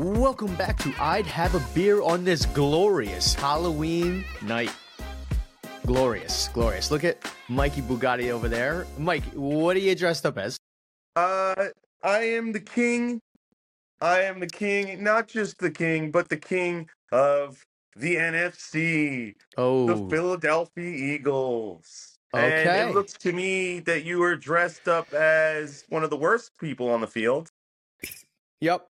[0.00, 4.72] Welcome back to I'd Have a Beer on this glorious Halloween night.
[5.84, 6.90] Glorious, glorious.
[6.90, 7.18] Look at
[7.50, 8.86] Mikey Bugatti over there.
[8.96, 10.56] Mike, what are you dressed up as?
[11.16, 11.66] Uh,
[12.02, 13.20] I am the king.
[14.00, 17.62] I am the king, not just the king, but the king of
[17.94, 22.16] the NFC, Oh, the Philadelphia Eagles.
[22.34, 22.64] Okay.
[22.80, 26.52] And it looks to me that you are dressed up as one of the worst
[26.58, 27.50] people on the field.
[28.62, 28.86] yep.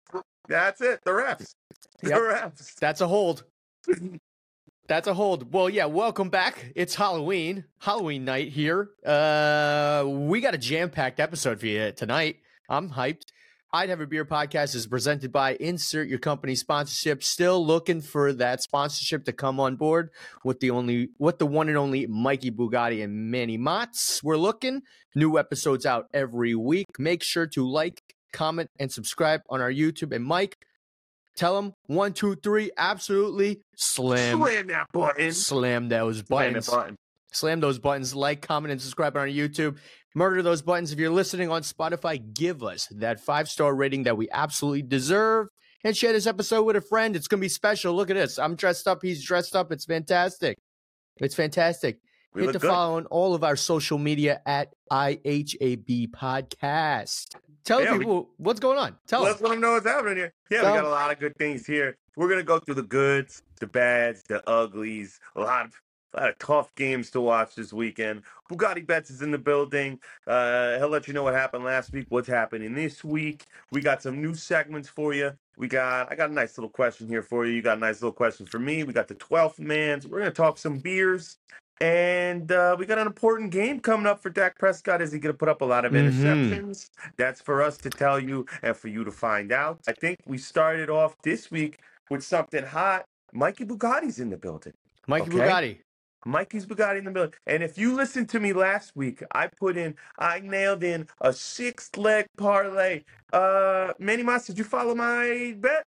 [0.50, 1.00] That's it.
[1.06, 1.54] The refs.
[2.02, 2.20] The Yep.
[2.20, 2.76] refs.
[2.76, 3.44] That's a hold.
[4.88, 5.54] That's a hold.
[5.54, 6.72] Well, yeah, welcome back.
[6.76, 8.90] It's Halloween, Halloween night here.
[9.06, 12.38] Uh, we got a jam-packed episode for you tonight.
[12.70, 13.26] I'm hyped.
[13.72, 17.22] I'd have a beer podcast is presented by Insert Your Company sponsorship.
[17.22, 20.10] Still looking for that sponsorship to come on board
[20.44, 24.24] with the only, with the one and only Mikey Bugatti and Manny Motts.
[24.24, 24.82] We're looking.
[25.14, 26.88] New episodes out every week.
[26.98, 28.02] Make sure to like,
[28.32, 30.14] comment, and subscribe on our YouTube.
[30.16, 30.58] And Mike,
[31.36, 35.32] tell them one, two, three, absolutely slam, Slam that button.
[35.32, 36.66] slam those buttons.
[36.68, 36.96] that button.
[37.32, 39.78] Slam those buttons, like, comment, and subscribe on our YouTube.
[40.16, 40.92] Murder those buttons.
[40.92, 45.48] If you're listening on Spotify, give us that five star rating that we absolutely deserve.
[45.84, 47.16] And share this episode with a friend.
[47.16, 47.94] It's going to be special.
[47.94, 48.38] Look at this.
[48.40, 49.00] I'm dressed up.
[49.02, 49.72] He's dressed up.
[49.72, 50.58] It's fantastic.
[51.18, 52.00] It's fantastic.
[52.34, 52.68] We Hit the good.
[52.68, 57.28] follow on all of our social media at IHAB Podcast.
[57.70, 58.98] Tell Yeah, we- people what's going on.
[59.06, 59.44] Tell Let's them.
[59.50, 60.34] let them know what's happening here.
[60.50, 61.98] Yeah, Tell we got a lot of good things here.
[62.16, 65.20] We're gonna go through the goods, the bads, the uglies.
[65.36, 65.80] A lot of
[66.16, 68.24] a lot of tough games to watch this weekend.
[68.52, 70.00] Bugatti Bets is in the building.
[70.26, 73.46] Uh, he'll let you know what happened last week, what's happening this week.
[73.72, 75.34] We got some new segments for you.
[75.56, 77.54] We got I got a nice little question here for you.
[77.54, 78.84] You got a nice little question for me.
[78.84, 80.02] We got the 12th man.
[80.02, 81.38] So we're gonna talk some beers.
[81.82, 85.02] And uh, we got an important game coming up for Dak Prescott.
[85.02, 86.12] Is he going to put up a lot of Mhm.
[86.12, 86.90] interceptions?
[87.18, 89.80] That's for us to tell you and for you to find out.
[89.88, 93.06] I think we started off this week with something hot.
[93.32, 94.74] Mikey Bugatti's in the building.
[95.08, 95.38] Mikey okay.
[95.38, 95.78] Bugatti.
[96.26, 97.34] Mikey's Bugatti in the building.
[97.48, 101.32] And if you listened to me last week, I put in, I nailed in a
[101.32, 103.04] six leg parlay.
[103.32, 105.84] Uh, Manny Motts, did you follow my bet?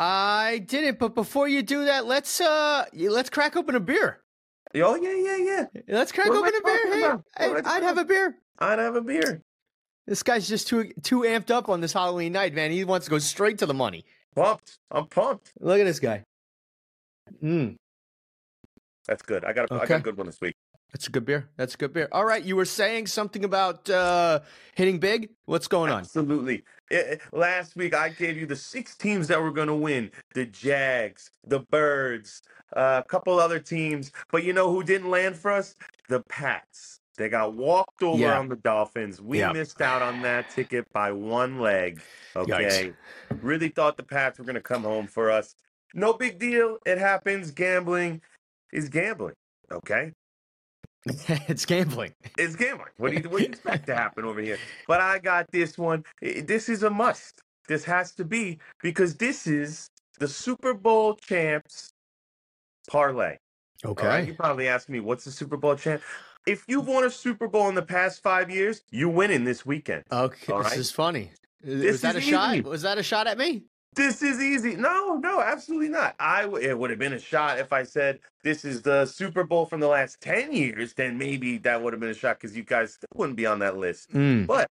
[0.00, 4.20] I didn't, but before you do that, let's uh let's crack open a beer.
[4.74, 5.80] Oh, yeah, yeah, yeah.
[5.88, 6.92] Let's crack What open a beer.
[6.92, 7.16] Hey, about?
[7.16, 8.36] What hey, am I I'd have a beer.
[8.58, 9.42] I'd have a beer.
[10.06, 12.70] This guy's just too too amped up on this Halloween night, man.
[12.70, 14.04] He wants to go straight to the money.
[14.34, 14.78] Pumped.
[14.90, 15.52] I'm pumped.
[15.60, 16.24] Look at this guy.
[17.42, 17.76] Mm,
[19.06, 19.44] That's good.
[19.44, 20.54] I got a, I got a good one this week.
[20.92, 21.48] that's a good beer.
[21.56, 22.08] That's a good beer.
[22.10, 24.40] All right, you were saying something about uh
[24.74, 25.28] hitting big.
[25.44, 26.00] What's going on?
[26.00, 26.64] Absolutely.
[26.90, 30.10] Eh, eh, Last week I gave you the six teams that were going to win:
[30.34, 32.42] the Jags, the Birds,
[32.76, 34.12] uh, a couple other teams.
[34.30, 35.74] But you know who didn't land for us?
[36.08, 37.00] The Pats.
[37.16, 38.38] They got walked over Yeah.
[38.38, 39.20] on the Dolphins.
[39.20, 39.52] We Yeah.
[39.52, 42.00] missed out on that ticket by one leg.
[42.36, 42.94] Okay.
[43.42, 45.54] Really thought the Pats were going to come home for us.
[45.94, 46.78] No big deal.
[46.86, 47.50] It happens.
[47.50, 48.22] Gambling
[48.72, 49.34] is gambling.
[49.72, 50.12] Okay.
[51.48, 52.14] it's gambling.
[52.36, 52.90] It's gambling.
[52.96, 54.58] What do you what do you expect to happen over here?
[54.86, 56.04] But I got this one.
[56.20, 57.42] This is a must.
[57.68, 61.92] This has to be because this is the Super Bowl champs
[62.88, 63.36] parlay.
[63.84, 64.26] All right?
[64.26, 66.02] You probably ask me, what's the Super Bowl champ?
[66.46, 70.04] If you've won a Super Bowl in the past five years, you winning this weekend.
[70.10, 70.78] Okay, All this right.
[70.78, 71.30] is funny.
[71.60, 72.62] This was that a is shot?
[72.64, 73.64] Was that a shot at me?
[73.94, 74.76] This is easy.
[74.76, 76.14] No, no, absolutely not.
[76.20, 79.44] I w- it would have been a shot if I said this is the Super
[79.44, 80.94] Bowl from the last ten years.
[80.94, 83.58] Then maybe that would have been a shot because you guys still wouldn't be on
[83.60, 84.10] that list.
[84.12, 84.46] Mm.
[84.46, 84.68] But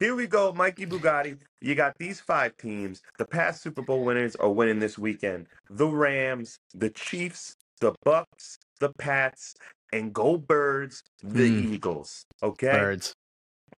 [0.00, 1.38] here we go, Mikey Bugatti.
[1.60, 3.02] You got these five teams.
[3.18, 5.46] The past Super Bowl winners are winning this weekend.
[5.70, 9.54] The Rams, the Chiefs, the Bucs, the Pats,
[9.92, 11.72] and go Birds, the Hmm.
[11.74, 12.24] Eagles.
[12.42, 12.72] Okay?
[12.72, 13.14] Birds.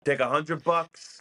[0.04, 1.20] Take a hundred bucks,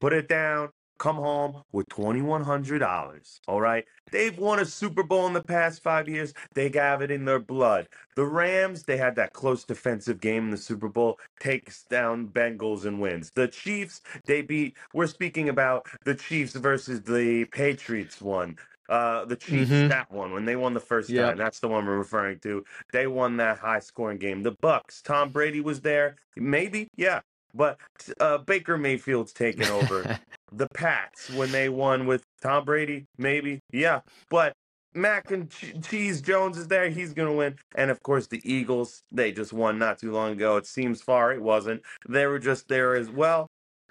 [0.00, 3.40] put it down, come home with twenty one hundred dollars.
[3.48, 3.84] All right.
[4.10, 6.32] They've won a Super Bowl in the past five years.
[6.54, 7.88] They have it in their blood.
[8.16, 12.84] The Rams, they had that close defensive game in the Super Bowl, takes down Bengals
[12.86, 13.30] and wins.
[13.34, 14.76] The Chiefs, they beat.
[14.94, 18.56] We're speaking about the Chiefs versus the Patriots one.
[18.88, 19.90] Uh, the Chiefs, Mhm.
[19.90, 21.26] that one when they won the first Yep.
[21.28, 21.36] time.
[21.36, 22.64] That's the one we're referring to.
[22.90, 24.42] They won that high scoring game.
[24.42, 26.16] The Bucs, Tom Brady was there.
[26.36, 27.20] Maybe, yeah.
[27.54, 27.78] But
[28.20, 30.18] uh, Baker Mayfield's taken over.
[30.52, 34.00] the Pats when they won with Tom Brady, maybe, yeah.
[34.30, 34.52] But
[34.94, 35.50] Mac and
[35.82, 36.88] Cheese Jones is there.
[36.88, 37.56] He's gonna win.
[37.74, 39.02] And of course, the Eagles.
[39.12, 40.56] They just won not too long ago.
[40.56, 41.32] It seems far.
[41.32, 41.82] It wasn't.
[42.08, 43.46] They were just there as well.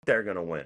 [0.05, 0.65] They're gonna win.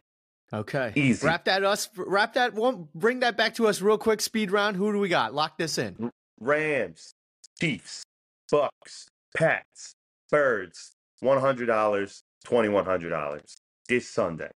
[0.54, 0.94] okay.
[0.96, 1.26] Easy.
[1.28, 1.90] Wrap that us.
[1.96, 2.88] Wrap that one.
[2.96, 4.22] Bring that back to us real quick.
[4.22, 4.78] Speed round.
[4.78, 5.34] Who do we got?
[5.34, 6.10] Lock this in.
[6.40, 7.12] Rams,
[7.60, 8.04] Chiefs,
[8.52, 9.06] Bucs,
[9.36, 9.94] Pats,
[10.32, 10.94] Birds.
[11.20, 12.24] One hundred dollars.
[12.44, 13.58] Twenty one hundred dollars
[13.88, 14.50] this Sunday.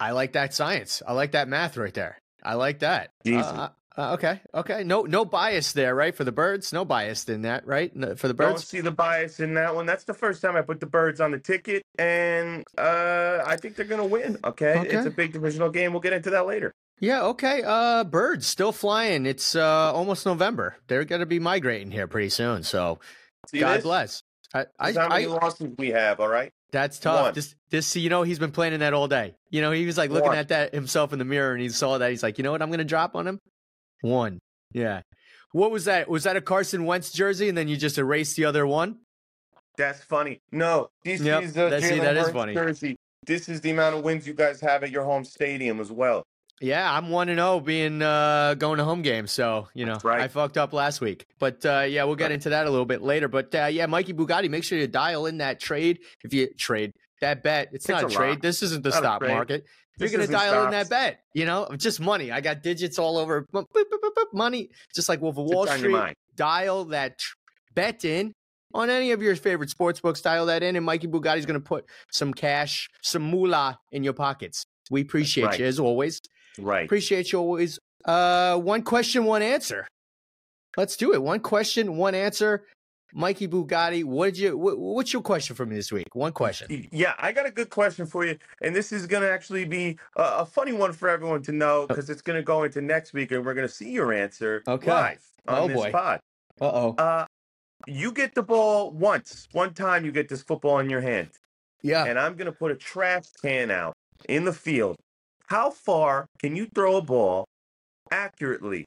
[0.00, 1.02] I like that science.
[1.06, 2.20] I like that math right there.
[2.42, 3.10] I like that.
[3.24, 3.36] Easy.
[3.36, 4.84] Uh, uh, okay, okay.
[4.84, 6.14] No, no bias there, right?
[6.14, 7.94] For the birds, no bias in that, right?
[7.96, 9.86] No, for the birds, Don't see the bias in that one.
[9.86, 13.74] That's the first time I put the birds on the ticket, and uh, I think
[13.74, 14.38] they're gonna win.
[14.44, 14.86] Okay?
[14.88, 15.92] it's a big divisional game.
[15.92, 16.72] We'll get into that later.
[17.00, 17.62] Yeah, okay.
[17.64, 19.26] Uh, birds still flying.
[19.26, 20.76] It's uh almost November.
[20.86, 22.62] They're gonna be migrating here pretty soon.
[22.62, 23.00] So
[23.48, 23.82] See God this?
[23.82, 24.22] bless.
[24.54, 26.20] I, I, how many I, losses we have.
[26.20, 26.52] All right.
[26.72, 27.22] That's tough.
[27.22, 27.34] One.
[27.34, 29.34] This, this, you know, he's been planning that all day.
[29.50, 30.38] You know, he was like looking One.
[30.38, 32.10] at that himself in the mirror, and he saw that.
[32.10, 32.62] He's like, you know what?
[32.62, 33.38] I'm gonna drop on him.
[34.02, 34.38] One.
[34.72, 35.02] Yeah.
[35.52, 36.08] What was that?
[36.08, 38.98] Was that a Carson Wentz jersey, and then you just erased the other one?
[39.76, 40.40] That's funny.
[40.52, 42.54] No, this Yep, is the Jalen Hurts funny.
[42.54, 42.96] jersey.
[43.26, 46.22] This is the amount of wins you guys have at your home stadium as well.
[46.60, 49.30] Yeah, I'm one and zero being uh, going to home games.
[49.30, 50.22] So you know, right.
[50.22, 51.26] I fucked up last week.
[51.38, 52.32] But uh, yeah, we'll get Right.
[52.32, 53.28] into that a little bit later.
[53.28, 56.00] But uh, yeah, Mikey Bugatti, make sure you dial in that trade.
[56.24, 58.30] If you trade that bet, it's, It's not a, trade.
[58.30, 58.40] lock.
[58.42, 59.64] This isn't the Not market.
[59.98, 61.20] This You're gonna dial in that bet.
[61.34, 62.30] You know, just money.
[62.30, 63.46] I got digits all over.
[63.52, 66.14] Boop, boop, boop, money, just like Wolf of Wall Street.
[66.36, 67.34] Dial that tr-
[67.74, 68.32] bet in.
[68.74, 71.66] On any of your favorite sports books, dial that in, and Mikey Bugatti's going to
[71.66, 74.66] put some cash, some moolah in your pockets.
[74.90, 75.58] We appreciate right.
[75.58, 76.20] you as always.
[76.58, 76.84] Right.
[76.84, 77.78] Appreciate you always.
[78.04, 79.86] Uh, one question, one answer.
[80.76, 81.22] Let's do it.
[81.22, 82.64] One question, one answer.
[83.14, 84.56] Mikey Bugatti, what did you?
[84.58, 86.06] What, what's your question for me this week?
[86.12, 86.88] One question.
[86.92, 89.98] Yeah, I got a good question for you, and this is going to actually be
[90.16, 93.14] a, a funny one for everyone to know because it's going to go into next
[93.14, 94.90] week, and we're going to see your answer Okay.
[94.90, 95.90] live on Oh, this boy.
[95.90, 96.20] pod.
[96.60, 96.94] Uh oh.
[96.98, 97.24] Uh,
[97.86, 100.04] you get the ball once, one time.
[100.04, 101.30] You get this football in your hand,
[101.82, 102.04] Yeah.
[102.04, 103.94] and I'm going to put a trash can out
[104.28, 104.96] in the field.
[105.48, 107.46] How far can you throw a ball
[108.10, 108.84] accurately?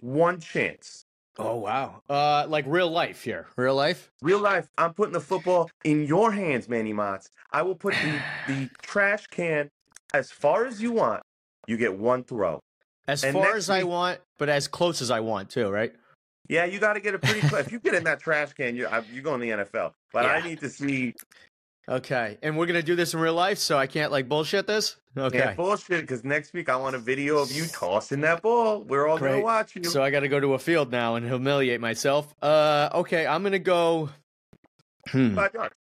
[0.00, 1.04] One chance.
[1.38, 2.02] Oh wow.
[2.08, 3.46] Uh, like real life here.
[3.56, 4.10] Real life.
[4.20, 7.28] Real life, I'm putting the football in your hands, Manny Motts.
[7.50, 8.20] I will put the,
[8.52, 9.70] the trash can
[10.12, 11.22] as far as you want.
[11.66, 12.60] You get one throw.
[13.08, 15.70] As And far next as I want, but as close as I want too.
[15.70, 15.94] Right.
[16.50, 17.64] Yeah, you got to get it pretty close.
[17.66, 19.92] if you get in that trash can, you're, you're going to the NFL.
[20.12, 21.14] But I need to see
[21.88, 22.38] Okay.
[22.42, 24.96] And we're gonna do this in real life, so I can't like bullshit this.
[25.16, 25.38] Okay.
[25.38, 28.82] can't bullshit because next week I want a video of you tossing that ball.
[28.82, 29.84] We're all gonna watch you.
[29.84, 32.32] So I got to go to a field now and humiliate myself.
[32.40, 34.10] Uh, okay, I'm gonna go.
[35.08, 35.34] Hmm.
[35.34, 35.74] Five yards.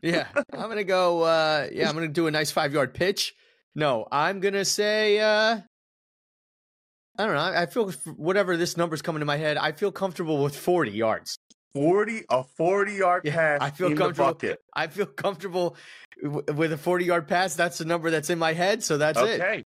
[0.00, 1.22] Yeah, I'm gonna go.
[1.22, 3.34] Uh, yeah, I'm gonna do a nice five yard pitch.
[3.74, 5.18] No, I'm gonna say.
[5.18, 5.60] Uh,
[7.18, 7.40] I don't know.
[7.40, 9.56] I I feel whatever this number's coming to my head.
[9.56, 11.36] I feel comfortable with 40 yards.
[11.74, 14.40] 40, a 40 yard Yeah, pass I feel comfortable.
[14.74, 15.76] I feel comfortable
[16.22, 17.54] w- with a 40 yard pass.
[17.54, 18.82] That's the number that's in my head.
[18.82, 19.40] So that's it.
[19.40, 19.64] Okay.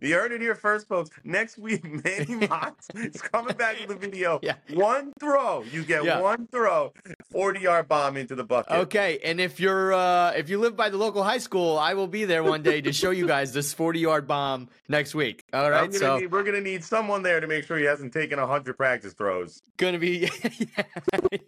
[0.00, 1.10] You heard it here first, folks.
[1.24, 4.40] Next week, Manny Motts is coming back with a video.
[4.50, 4.54] Yeah.
[4.72, 5.62] One throw.
[5.70, 6.20] You get Yeah.
[6.20, 6.92] one throw.
[7.30, 8.72] 40 yard bomb into the bucket.
[8.72, 12.06] Okay, and if you're uh, if you live by the local high school, I will
[12.06, 15.44] be there one day to show you guys this 40 yard bomb next week.
[15.52, 17.84] All right, gonna so need, we're going to need someone there to make sure he
[17.84, 19.62] hasn't taken 100 practice throws.
[19.76, 20.28] gonna be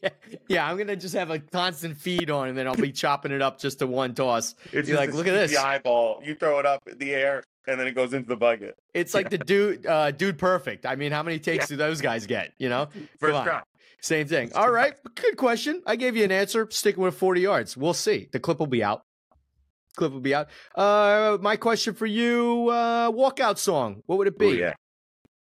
[0.00, 0.08] yeah,
[0.48, 3.42] yeah, I'm gonna just have a constant feed on, and then I'll be chopping it
[3.42, 4.54] up just to one toss.
[4.72, 5.56] It's like, look at this.
[5.56, 6.22] eyeball.
[6.24, 8.76] You throw it up in the air, and then it goes into the bucket.
[8.94, 10.86] It's like the dude, uh, dude, perfect.
[10.86, 12.52] I mean, how many takes do those guys get?
[12.58, 12.88] You know,
[13.20, 13.62] First try.
[14.00, 14.52] same thing.
[14.54, 15.82] All right, good question.
[15.86, 16.66] I gave you an answer.
[16.70, 17.76] Sticking with 40 yards.
[17.76, 18.28] We'll see.
[18.32, 19.02] The clip will be out.
[19.96, 20.48] Clip will be out.
[20.74, 24.02] Uh, my question for you: uh, walkout song.
[24.06, 24.46] What would it be?
[24.46, 24.72] Ooh, yeah.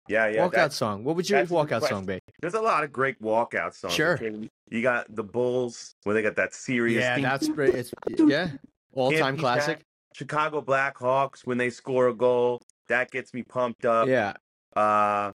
[0.08, 0.48] Yeah, yeah.
[0.48, 1.04] walkout song.
[1.04, 2.18] What would your walkout song be?
[2.40, 3.94] There's a lot of great walkout songs.
[3.94, 4.14] Sure.
[4.14, 4.50] okay?
[4.68, 7.22] You got the Bulls, where they got that serious Yeah, theme.
[7.22, 7.48] that's.
[7.48, 8.50] It's yeah,
[8.92, 9.80] all time classic.
[10.14, 12.60] Chicago Blackhawks when they score a goal.
[12.88, 14.08] That gets me pumped up.
[14.08, 14.34] Yeah.
[14.74, 15.32] Uh,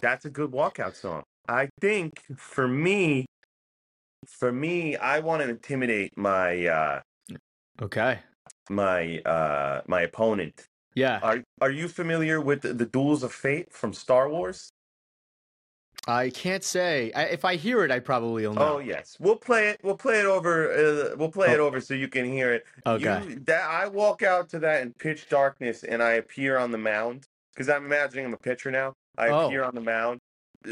[0.00, 1.22] that's a good walkout song.
[1.48, 3.26] I think for me,
[4.26, 7.00] for me, I want to intimidate my uh,
[7.80, 8.20] Okay.
[8.70, 10.66] my uh, my opponent.
[10.94, 11.20] Yeah.
[11.22, 14.70] Are are you familiar with the, the Duels of Fate from Star Wars?
[16.06, 17.10] I can't say.
[17.14, 18.74] I, if I hear it, I probably will know.
[18.74, 19.80] Oh yes, we'll play it.
[19.82, 20.72] We'll play it over.
[20.72, 21.66] Uh, we'll play it Oh.
[21.66, 22.64] over so you can hear it.
[22.86, 23.22] okay.
[23.28, 26.78] You, that I walk out to that in pitch darkness and I appear on the
[26.78, 28.94] mound because I'm imagining I'm a pitcher now.
[29.18, 29.46] I Oh.
[29.46, 30.20] appear on the mound.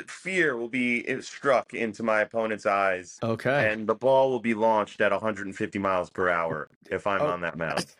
[0.08, 3.72] Fear will be struck into my opponent's eyes, okay.
[3.72, 7.26] and the ball will be launched at 150 miles per hour if I'm Oh.
[7.28, 7.86] on that mound.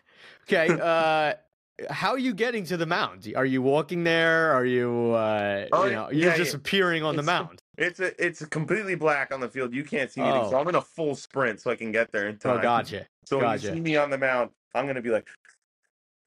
[0.47, 0.67] Okay.
[0.69, 1.33] Uh,
[1.89, 3.31] how are you getting to the mound?
[3.35, 4.51] Are you walking there?
[4.53, 5.11] Are you?
[5.11, 6.57] Uh, Oh, you know, you're yeah, just yeah.
[6.57, 7.61] appearing on the It's- mound.
[7.77, 9.73] It's a, it's completely black on the field.
[9.73, 10.59] You can't see anything, so Oh.
[10.61, 12.59] I'm in a full sprint so I can get there in time.
[12.59, 13.05] Oh, gotcha.
[13.25, 13.67] So when Gotcha.
[13.67, 15.27] you see me on the mound, I'm gonna be like,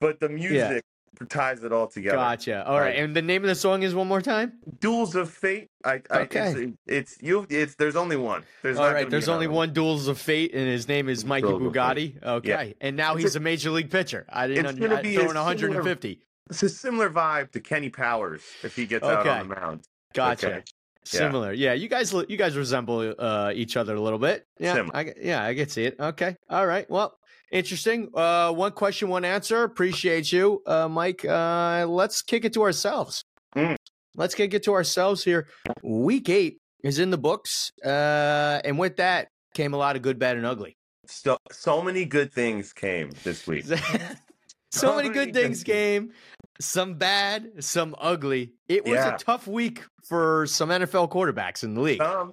[0.00, 0.84] but the music
[1.26, 2.16] ties it all together.
[2.16, 2.66] Gotcha.
[2.66, 2.86] All right.
[2.86, 2.96] Right.
[2.98, 4.52] And the name of the song is one more time.
[4.80, 5.68] Duels of Fate.
[5.84, 6.50] I, I Okay.
[6.52, 7.46] it's, it's you.
[7.50, 8.44] It's there's only one.
[8.62, 9.08] There's All not right.
[9.10, 11.62] There's only another one Duels of Fate, and his name is Mikey Duels.
[11.62, 12.22] Bugatti.
[12.22, 12.74] Okay.
[12.80, 14.26] And now It's he's a major league pitcher.
[14.28, 14.64] I didn't.
[14.66, 16.20] It's un- gonna I- be a throwing similar- 150.
[16.50, 19.84] It's a similar vibe to Kenny Powers if he gets out on the mound.
[20.14, 20.46] Gotcha.
[20.46, 20.56] Okay.
[20.56, 20.62] Yeah.
[21.04, 21.52] Similar.
[21.52, 24.46] Yeah, you guys you guys resemble uh, each other a little bit.
[24.58, 24.96] Yeah, Similar.
[24.96, 25.96] I, yeah, I can see it.
[25.98, 26.36] Okay.
[26.50, 26.88] All right.
[26.90, 27.17] Well,
[27.50, 28.10] interesting.
[28.14, 29.62] Uh, one question, one answer.
[29.64, 31.24] Appreciate you, uh, Mike.
[31.24, 33.22] Uh, let's kick it to ourselves.
[33.56, 33.76] Mm.
[34.16, 35.46] Let's kick it to ourselves here.
[35.82, 40.18] Week eight is in the books, uh, and with that came a lot of good,
[40.18, 40.76] bad, and ugly.
[41.06, 43.64] So so many good things came this week.
[44.70, 46.12] so many many good things came,
[46.60, 48.52] some bad, some ugly.
[48.68, 49.14] It was Yeah.
[49.14, 52.02] a tough week for some NFL quarterbacks in the league.
[52.02, 52.32] Some,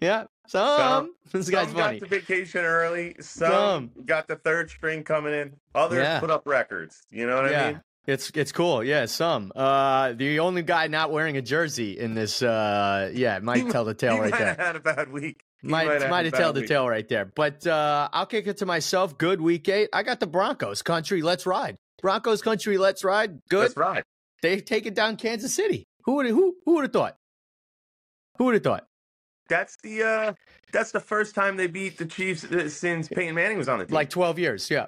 [0.00, 1.14] Yeah, some.
[1.32, 1.98] This guy's some funny.
[2.00, 3.14] got to vacation early.
[3.20, 3.90] Some, Some.
[4.04, 5.54] got the third string coming in.
[5.74, 6.20] Others Yeah.
[6.20, 7.02] put up records.
[7.10, 7.80] You know what yeah, I mean?
[8.06, 8.82] it's it's cool.
[8.84, 9.52] Yeah, some.
[9.56, 12.42] Uh, the only guy not wearing a jersey in this.
[12.42, 14.54] Uh, yeah, might tell the tale he right there.
[14.58, 15.42] had a bad week.
[15.62, 16.68] He Might might have might have told the week.
[16.68, 17.24] tale right there.
[17.24, 19.16] But uh, I'll kick it to myself.
[19.16, 19.88] Good week eight.
[19.92, 21.22] I got the Broncos country.
[21.22, 21.76] Let's ride.
[22.02, 22.78] Broncos country.
[22.78, 23.38] Let's ride.
[23.48, 23.60] Good.
[23.60, 24.02] Let's ride.
[24.42, 25.84] They've taken down Kansas City.
[26.04, 27.16] Who would who who would have thought?
[28.38, 28.86] Who would have thought?
[29.52, 30.32] That's the uh
[30.72, 33.84] that's the first time they beat the Chiefs uh, since Peyton Manning was on the
[33.84, 33.94] team.
[33.94, 34.86] Like 12 years, yeah.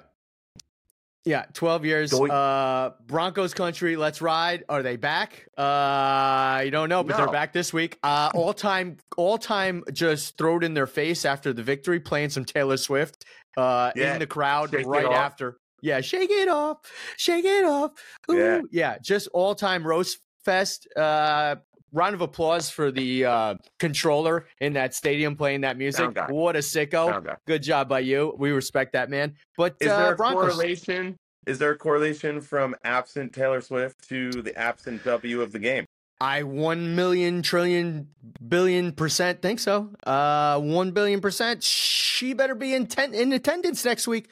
[1.23, 2.13] Yeah, 12 years.
[2.13, 4.63] Uh, Broncos country, let's ride.
[4.69, 5.47] Are they back?
[5.57, 7.97] Uh, you don't know, but they're back this week.
[8.03, 12.29] Uh, all time, all time, just throw it in their face after the victory, playing
[12.29, 13.25] some Taylor Swift
[13.57, 15.57] uh, Yeah, in the crowd shake right after.
[15.81, 16.77] Yeah, shake it off,
[17.17, 17.91] shake it off.
[18.31, 18.37] Ooh.
[18.37, 18.61] Yeah.
[18.71, 20.87] yeah, just all time roast fest.
[20.95, 21.55] Uh,
[21.95, 26.15] round of applause for the uh, controller in that stadium playing that music.
[26.29, 27.35] What a sicko!
[27.47, 28.35] Good job by you.
[28.37, 29.35] We respect that man.
[29.57, 30.53] But Is uh, there a Broncos.
[30.53, 31.17] correlation?
[31.47, 35.85] Is there a correlation from absent Taylor Swift to the absent W of the game?
[36.21, 38.07] I one million trillion
[38.47, 39.91] billion percent think so.
[40.05, 41.63] Uh, one billion percent.
[41.63, 44.29] She better be in ten- in attendance next week.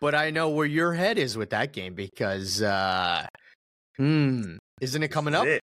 [0.00, 3.26] But I know where your head is with that game because, uh,
[3.96, 5.46] hmm, isn't it coming up?
[5.46, 5.62] it.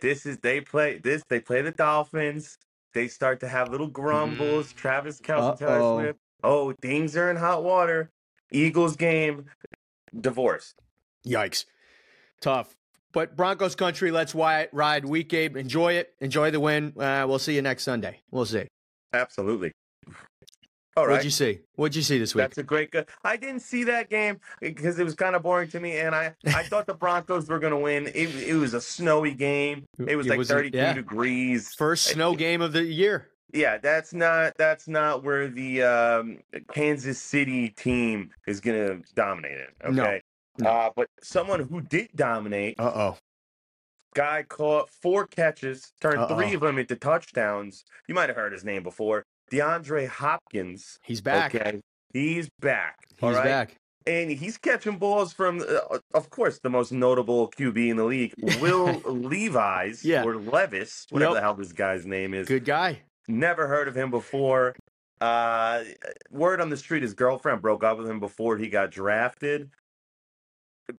[0.00, 1.22] This is they play this.
[1.28, 2.58] They play the Dolphins.
[2.94, 4.72] They start to have little grumbles.
[4.72, 6.02] Travis Kelce, Taylor.
[6.02, 6.18] Swift.
[6.42, 8.10] Oh, things are in hot water.
[8.50, 9.46] Eagles game,
[10.18, 10.74] divorce.
[11.26, 11.64] Yikes,
[12.40, 12.76] tough.
[13.12, 15.56] But Broncos country, let's ride week eight.
[15.56, 16.14] Enjoy it.
[16.20, 16.92] Enjoy the win.
[16.96, 18.20] Uh, we'll see you next Sunday.
[18.30, 18.68] We'll see.
[19.12, 19.72] Absolutely.
[20.96, 21.60] All What'd you see?
[21.74, 22.42] What'd you see this week?
[22.44, 23.06] That's a great good.
[23.22, 26.34] I didn't see that game because it was kind of boring to me, and I,
[26.46, 28.06] I thought the Broncos were going to win.
[28.14, 29.84] It, it was a snowy game.
[29.98, 30.92] It was It like was a- 32 yeah.
[30.94, 31.74] degrees.
[31.74, 33.28] First snow game of the year.
[33.52, 36.38] Yeah, that's not that's not where the um,
[36.72, 39.68] Kansas City team is going to dominate it.
[39.90, 40.22] No, Okay.
[40.58, 40.70] no.
[40.70, 43.18] Uh, but someone who did dominate, Uh oh.
[44.14, 46.36] guy caught four catches, turned Uh-oh.
[46.36, 47.84] three of them into touchdowns.
[48.08, 49.24] You might have heard his name before.
[49.52, 50.98] DeAndre Hopkins.
[51.02, 51.54] He's back.
[51.54, 51.80] Okay.
[52.12, 52.96] He's back.
[53.18, 53.44] He's right?
[53.44, 53.76] back.
[54.06, 58.32] and he's catching balls from, uh, of course, the most notable QB in the league,
[58.60, 60.22] Will Levis Yeah.
[60.24, 61.34] or Levis, whatever Yep.
[61.34, 62.46] the hell this guy's name is.
[62.46, 63.02] Good guy.
[63.26, 64.76] Never heard of him before.
[65.20, 65.82] Uh,
[66.30, 69.70] word on the street, his girlfriend broke up with him before he got drafted.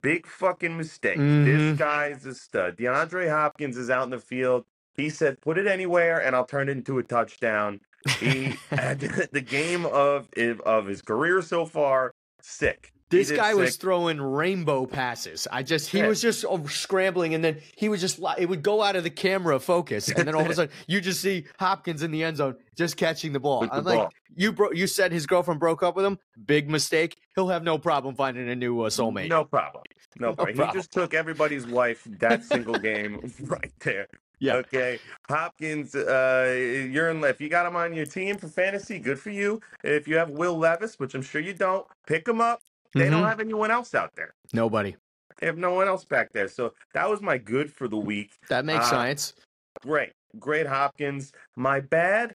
[0.01, 1.17] Big fucking mistake.
[1.17, 1.45] Mhm.
[1.45, 2.75] This guy's a stud.
[2.77, 4.65] DeAndre Hopkins is out in the field.
[4.95, 7.79] He said, "Put it anywhere, and I'll turn it into a touchdown."
[8.19, 8.99] He had
[9.31, 10.29] the game of
[10.65, 12.13] of his career so far.
[12.41, 12.91] Sick.
[13.09, 15.47] This guy was throwing rainbow passes.
[15.49, 16.07] I just he Yeah.
[16.07, 19.09] was just oh, scrambling, and then he would just it would go out of the
[19.09, 22.37] camera focus, and then all of a sudden you just see Hopkins in the end
[22.37, 23.61] zone just catching the ball.
[23.61, 24.09] With the I'm like, ball.
[24.35, 26.19] you bro, you said his girlfriend broke up with him.
[26.45, 27.15] Big mistake.
[27.35, 29.29] He'll have no problem finding a new uh, soulmate.
[29.29, 29.83] No problem.
[30.19, 30.55] No problem.
[30.57, 30.75] problem.
[30.75, 34.07] He just took everybody's wife that single game right there.
[34.39, 34.55] Yeah.
[34.57, 34.99] Okay.
[35.29, 36.53] Hopkins, uh,
[36.91, 37.23] you're in.
[37.23, 39.59] If you got him on your team for fantasy, good for you.
[39.83, 42.61] If you have Will Levis, which I'm sure you don't, pick him up.
[42.93, 43.29] They don't Mhm.
[43.29, 44.33] have anyone else out there.
[44.53, 44.95] Nobody.
[45.39, 46.47] They have no one else back there.
[46.47, 48.31] So that was my good for the week.
[48.49, 49.33] That makes Uh, science.
[49.81, 51.31] Great, great Hopkins.
[51.55, 52.33] My bad,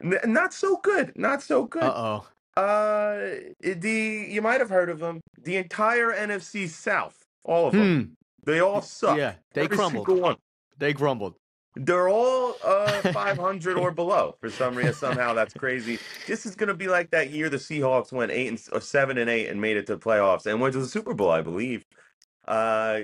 [0.00, 1.16] not so good.
[1.16, 1.82] Not so good.
[1.82, 1.92] Uh
[2.56, 2.60] oh.
[2.60, 5.20] Uh, the you might have heard of them.
[5.42, 8.02] The entire NFC South, all of them.
[8.04, 8.12] Hmm.
[8.44, 9.16] They all suck.
[9.18, 10.06] Yeah, they Every crumbled.
[10.06, 10.36] single one.
[10.78, 11.36] They grumbled.
[11.76, 14.94] They're all uh 500 or below for some reason.
[14.94, 15.98] Somehow that's crazy.
[16.26, 19.28] This is gonna be like that year the Seahawks went eight and or seven and
[19.28, 21.84] eight and made it to the playoffs and went to the Super Bowl, I believe.
[22.46, 23.02] Uh,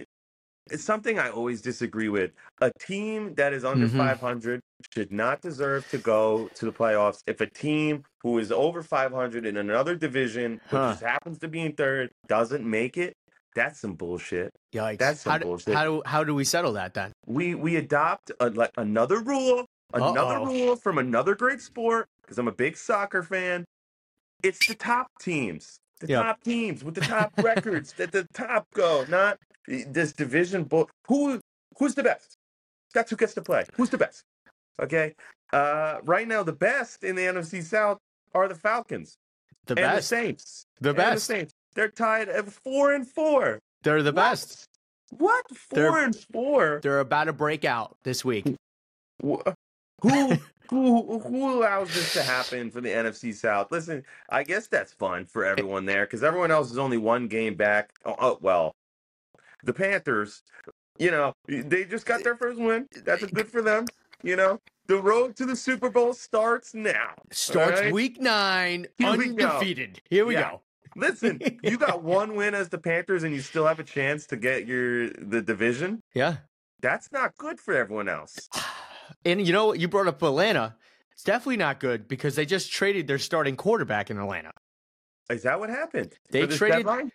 [0.70, 2.32] it's something I always disagree with.
[2.60, 3.96] A team that is under Mhm.
[3.96, 4.60] 500
[4.94, 7.22] should not deserve to go to the playoffs.
[7.26, 10.90] If a team who is over 500 in another division, which Huh.
[10.90, 13.14] just happens to be in third, doesn't make it,
[13.54, 14.52] that's some bullshit.
[14.74, 14.98] Yikes.
[14.98, 15.74] That's some how, do, bullshit.
[15.74, 17.12] how do how do we settle that then?
[17.26, 20.46] we we adopt a, like another rule, another Uh-oh.
[20.46, 23.64] rule from another great sport because I'm a big soccer fan.
[24.42, 26.22] It's the top teams, the Yep.
[26.22, 29.04] top teams with the top records that the top go.
[29.08, 30.64] Not this division.
[30.64, 31.40] Bo- who
[31.78, 32.34] who's the best?
[32.94, 33.64] That's who gets to play.
[33.74, 34.22] Who's the best?
[34.80, 35.14] Okay.
[35.52, 37.98] Uh, right now, the best in the NFC South
[38.34, 39.16] are the Falcons
[39.66, 40.08] The and the best.
[40.08, 40.64] Saints.
[40.80, 41.24] The And the best.
[41.26, 41.52] Saints.
[41.74, 43.58] They're tied at four and four.
[43.82, 44.14] They're the What?
[44.16, 44.66] best.
[45.10, 45.44] What?
[45.50, 46.80] 4 They're- and four?
[46.82, 48.46] They're about to break out this week.
[49.24, 49.40] Wh-
[50.02, 50.36] Who
[50.70, 53.72] who who allows this to happen for the NFC South?
[53.72, 57.26] Listen, I guess that's fun for eh everyone there because everyone else is only one
[57.26, 57.90] game back.
[58.04, 58.72] Oh, oh, well,
[59.64, 60.42] the Panthers,
[60.98, 62.86] you know, they just got eh, their first win.
[63.04, 63.86] That's eh, good for them.
[64.22, 67.14] You know, the road to the Super Bowl starts now.
[67.32, 67.92] Starts Alright?
[67.92, 70.00] week nine, Here we undefeated.
[70.08, 70.50] Here we Yeah.
[70.50, 70.62] go.
[70.96, 74.36] Listen, you got one win as the Panthers, and you still have a chance to
[74.36, 76.02] get your the division.
[76.14, 76.36] Yeah.
[76.80, 78.48] That's not good for everyone else.
[79.24, 79.80] And you know what?
[79.80, 80.76] You brought up Atlanta.
[81.12, 84.52] It's definitely not good because they just traded their starting quarterback in Atlanta.
[85.28, 86.14] Is that what happened?
[86.30, 87.12] They traded- deadline?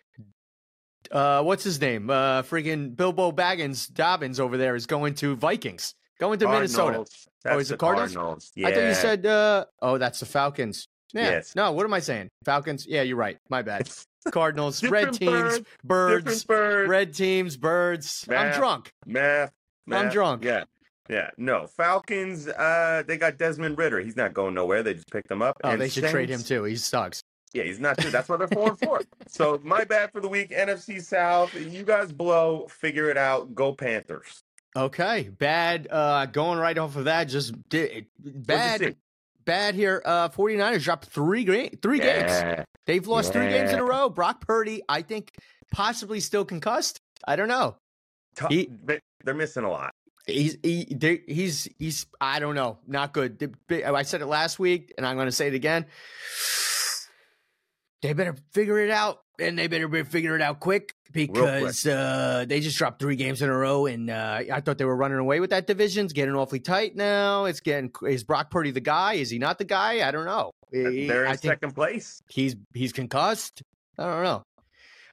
[1.10, 2.10] Uh, what's his name?
[2.10, 6.82] Uh, friggin' Bilbo Baggins Dobbins over there is going to Vikings, going to Minnesota.
[6.82, 7.28] Cardinals.
[7.42, 8.52] That's is it the Cardinals?
[8.54, 8.68] Yeah.
[8.68, 10.88] I thought you said, uh, oh, that's the Falcons.
[11.12, 11.22] Yeah.
[11.30, 11.54] Yes.
[11.56, 12.28] No, what am I saying?
[12.44, 12.86] Falcons?
[12.86, 13.38] Yeah, you're right.
[13.48, 13.88] My bad.
[14.32, 16.88] Cardinals, red teams, bird, birds, bird.
[16.88, 18.26] red teams, birds.
[18.28, 18.92] I'm drunk.
[19.06, 19.52] Math,
[19.90, 20.44] I'm drunk.
[20.44, 20.64] Yeah.
[21.08, 21.30] Yeah.
[21.38, 21.68] No.
[21.68, 24.00] Falcons, uh, they got Desmond Ridder.
[24.00, 24.82] He's not going nowhere.
[24.82, 25.56] They just picked him up.
[25.62, 26.64] Oh, And they should trade him too.
[26.64, 27.22] He sucks.
[27.52, 28.10] Yeah, he's not too.
[28.10, 29.00] That's why they're four and four.
[29.28, 30.50] So my bad for the week.
[30.50, 31.54] NFC South.
[31.54, 32.66] You guys blow.
[32.68, 33.54] Figure it out.
[33.54, 34.42] Go Panthers.
[34.76, 35.86] Okay, bad.
[35.90, 38.96] Uh, going right off of that, just di- bad?
[39.46, 40.02] Bad here.
[40.04, 42.30] Uh, 49ers dropped three ga- three games.
[42.84, 44.10] They've lost three games in a row.
[44.10, 45.32] Brock Purdy, I think,
[45.72, 47.00] possibly still concussed.
[47.26, 47.76] I don't know.
[48.34, 49.92] Tough- He- they- They're missing a lot.
[50.26, 50.96] He's he,
[51.28, 53.54] he's he's I don't know, not good.
[53.70, 55.86] I said it last week, and I'm going to say it again.
[58.02, 62.44] They better figure it out, and they better be- figure it out quick because uh,
[62.46, 65.18] they just dropped three games in a row, and uh, I thought they were running
[65.18, 66.04] away with that division.
[66.04, 67.46] It's getting awfully tight now.
[67.46, 69.14] It's getting is Brock Purdy the guy?
[69.14, 70.06] Is he not the guy?
[70.06, 70.50] I don't know.
[70.70, 72.20] He- They're in I second place.
[72.28, 73.62] he's he's concussed.
[73.98, 74.42] I don't know.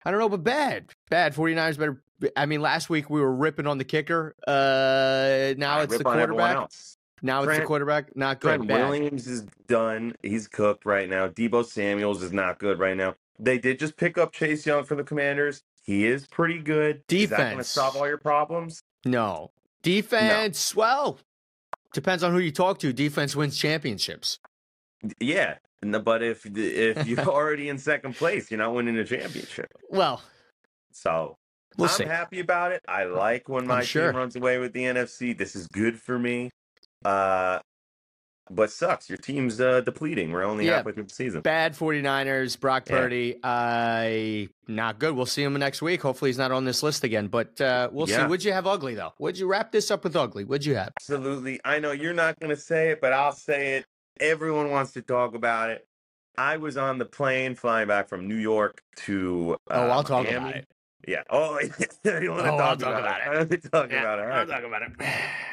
[0.06, 0.90] I don't know, but bad.
[1.10, 1.34] Bad.
[1.34, 2.04] 49ers better.
[2.36, 4.36] I mean, last week we were ripping on the kicker.
[4.46, 6.70] Uh, now I it's the quarterback.
[7.26, 8.16] Now it's the quarterback.
[8.16, 8.50] Not good.
[8.58, 8.90] Trent Bad.
[8.90, 10.14] Williams is done.
[10.22, 11.28] He's cooked right now.
[11.30, 13.16] Deebo Samuels is not good right now.
[13.40, 15.64] They did just pick up Chase Young for the Commanders.
[15.82, 17.02] He is pretty good.
[17.10, 17.68] Is that going to Defense.
[17.70, 18.82] solve all your problems?
[19.06, 19.52] No.
[19.82, 21.18] Defense, well,
[21.94, 22.94] depends on who you talk to.
[22.94, 24.40] Defense wins championships.
[25.20, 29.68] Yeah, No, but if if you're already in second place, you're not winning a championship.
[29.90, 30.22] Well,
[30.92, 31.38] So
[31.78, 32.06] we'll I'm see.
[32.06, 32.82] happy about it.
[32.88, 34.12] I like when my sure.
[34.12, 35.38] team runs away with the NFC.
[35.38, 36.50] This is good for me.
[37.06, 37.60] Uh,
[38.50, 39.10] but sucks.
[39.10, 40.32] Your team's uh, depleting.
[40.32, 40.78] We're only Yeah.
[40.78, 41.42] halfway through the season.
[41.42, 42.98] Bad 49ers, Brock Yeah.
[42.98, 43.40] Purdy.
[43.44, 45.16] I not good.
[45.16, 46.02] We'll see him next week.
[46.02, 47.28] Hopefully he's not on this list again.
[47.28, 48.14] But uh, we'll see.
[48.14, 48.28] Yeah.
[48.28, 49.14] Would you have ugly though?
[49.20, 50.44] Would you wrap this up with ugly?
[50.44, 50.92] Would you have?
[51.00, 51.62] Absolutely.
[51.64, 53.86] I know you're not going to say it, but I'll say it.
[54.20, 55.88] Everyone wants to talk about it.
[56.38, 59.58] I was on the plane flying back from New York to.
[59.70, 60.38] Uh, oh, I'll talk Miami.
[60.38, 60.68] about it.
[61.08, 61.24] Yeah.
[61.30, 63.24] Oh, you want to Oh, talk, I'll about, about it?
[63.24, 63.28] it.
[63.28, 64.22] I want to talk about it.
[64.22, 64.48] All right.
[64.48, 64.92] talk about it.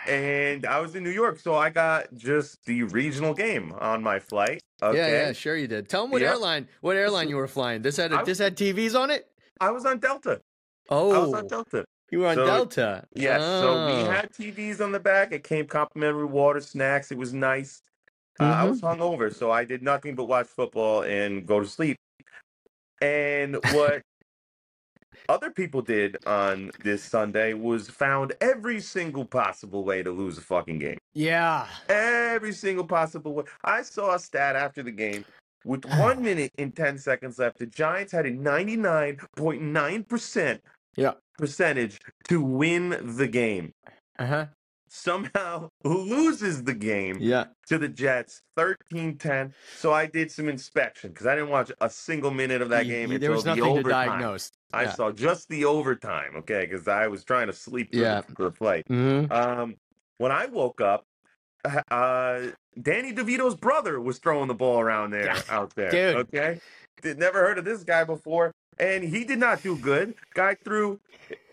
[0.09, 4.19] And I was in New York, so I got just the regional game on my
[4.21, 4.63] flight.
[4.83, 4.97] Okay.
[4.97, 5.89] Yeah, yeah, sure you did.
[5.89, 7.83] Tell them what airline, what airline you were flying.
[7.83, 9.29] This had I- this had TVs on it.
[9.61, 10.41] I was on Delta.
[10.89, 11.85] Oh, I Oh, was on Delta.
[12.11, 13.05] you were on So- Delta.
[13.15, 13.41] Yes.
[13.43, 14.11] So we Oh.
[14.11, 15.33] had TVs on the back.
[15.33, 17.11] It came complimentary water, snacks.
[17.11, 17.83] It was nice.
[18.39, 18.71] Uh, I Mhm.
[18.71, 21.97] was hungover, so I did nothing but watch football and go to sleep.
[23.03, 24.03] And what
[25.29, 30.41] other people did on this Sunday was found every single possible way to lose a
[30.41, 30.99] fucking game.
[31.15, 31.67] Yeah.
[31.89, 33.45] Every single possible way.
[33.65, 35.25] I saw a stat after the game.
[35.65, 40.61] With one minute and 10 seconds left, the Giants had a 99.9%
[40.97, 41.13] Yeah.
[41.39, 43.73] percentage to win the game.
[44.19, 44.47] Uh huh.
[44.93, 47.45] Somehow loses the game Yeah.
[47.69, 49.55] to the Jets 13 10.
[49.79, 52.93] So I did some inspection because I didn't watch a single minute of that You-
[52.93, 54.09] game you- until there was the nothing to overtime.
[54.09, 54.51] diagnose.
[54.73, 54.93] I Yeah.
[54.93, 58.23] saw just the overtime, okay, because I was trying to sleep through Yeah.
[58.23, 58.51] the, the.
[58.91, 59.33] Mm-hmm.
[59.33, 59.77] Um,
[60.19, 61.05] when I woke up,
[61.65, 62.47] uh, uh,
[62.81, 65.91] Danny DeVito's brother was throwing the ball around there, out there.
[65.91, 66.17] Dude.
[66.17, 66.61] Okay,
[67.01, 70.15] did never heard of this guy before, and he did not do good.
[70.35, 70.99] Guy threw,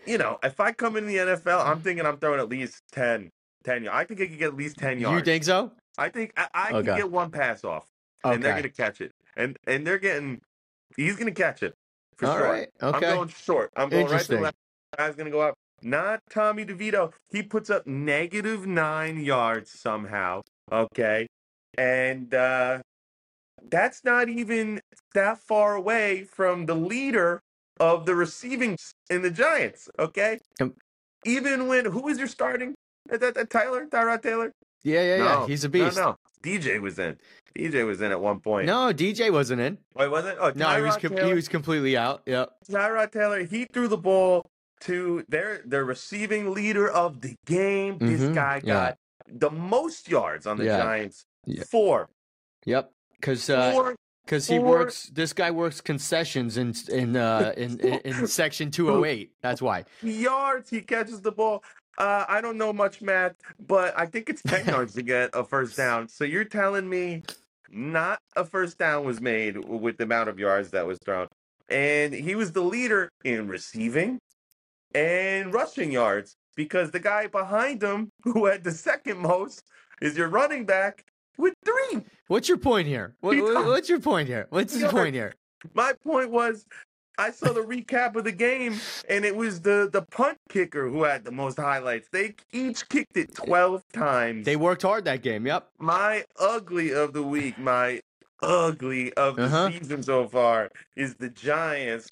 [0.08, 3.30] you know, if I come in the NFL, I'm thinking I'm throwing at least 10,
[3.64, 3.96] 10 yards.
[3.96, 5.18] I think I could get at least ten yards.
[5.18, 5.72] You think so?
[5.98, 6.96] I think I, I can Okay.
[6.96, 7.86] get one pass off,
[8.24, 10.40] and they're gonna catch it, and and they're getting,
[10.96, 11.74] he's gonna catch it
[12.16, 12.46] for All sure.
[12.46, 12.68] right.
[12.80, 13.70] I'm going short.
[13.76, 14.56] I'm going right to the left.
[14.96, 15.54] Guy's gonna go up.
[15.82, 17.12] Not Tommy DeVito.
[17.30, 20.42] He puts up negative nine yards somehow.
[20.70, 21.26] Okay,
[21.76, 22.80] and uh,
[23.70, 24.80] that's not even
[25.14, 27.40] that far away from the leader
[27.80, 28.76] of the receiving
[29.10, 29.88] in the Giants.
[29.98, 30.74] Okay, Um,
[31.24, 32.74] even when who was your starting?
[33.10, 34.52] At that, that Tyler, Tyrod Taylor.
[34.82, 35.46] Yeah, yeah, yeah.
[35.46, 35.96] He's a beast.
[35.96, 37.16] No, no, DJ was in.
[37.56, 38.66] DJ was in at one point.
[38.66, 39.78] No, DJ wasn't in.
[39.94, 40.38] Wait, wasn't.
[40.40, 42.22] Oh, No, he was com- he was completely out.
[42.26, 42.50] Yep.
[42.70, 44.44] Tyrod Taylor, he threw the ball
[44.82, 47.98] to their their receiving leader of the game.
[47.98, 48.72] This Mhm, guy yeah.
[48.74, 51.24] got the most yards on the Yeah, Giants.
[51.46, 51.64] yeah.
[51.64, 52.08] Four.
[52.66, 52.92] Yep.
[53.18, 53.96] Because uh, Four.
[54.28, 55.10] Because he four- works.
[55.14, 59.32] This guy works concessions in in uh in in, in section two hundred eight.
[59.40, 59.84] That's why.
[60.02, 61.64] yards he catches the ball.
[61.96, 63.34] Uh, I don't know much math,
[63.66, 66.06] but I think it's 10 yards to get a first down.
[66.06, 67.24] So you're telling me
[67.72, 71.26] not a first down was made with the amount of yards that was thrown.
[71.68, 74.20] And he was the leader in receiving
[74.94, 79.64] and rushing yards because the guy behind him, who had the second most,
[80.00, 81.04] is your running back
[81.38, 82.02] with three.
[82.26, 83.14] What's your point here?
[83.20, 84.46] What, what's your point here?
[84.50, 85.34] What's the point here?
[85.74, 86.66] My point was,
[87.16, 91.02] I saw the recap of the game, and it was the the punt kicker who
[91.02, 92.08] had the most highlights.
[92.12, 94.44] They each kicked it twelve times.
[94.44, 95.46] They worked hard that game.
[95.46, 95.68] Yep.
[95.80, 98.00] my ugly of the week, my
[98.40, 99.70] ugly of the Uh-huh.
[99.70, 102.08] season so far is the Giants.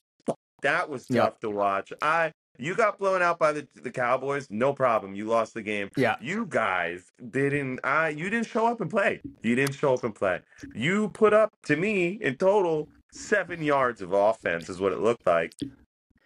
[0.63, 1.23] That was Yep.
[1.25, 1.93] tough to watch.
[2.03, 5.15] I you got blown out by the the Cowboys, no problem.
[5.15, 5.91] You lost the game.
[5.97, 6.17] Yeah.
[6.21, 7.81] You guys didn't.
[7.85, 9.21] I you didn't show up and play.
[9.43, 10.41] You didn't show up and play.
[10.75, 15.27] You put up to me in total seven yards of offense is what it looked
[15.27, 15.55] like.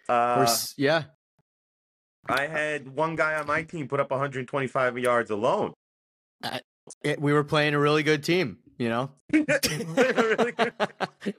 [0.08, 1.04] Uh, s- yeah.
[2.28, 5.72] I had one guy on my team put up 125 yards alone.
[7.02, 8.58] It- we were playing a really good team.
[8.78, 9.10] You know.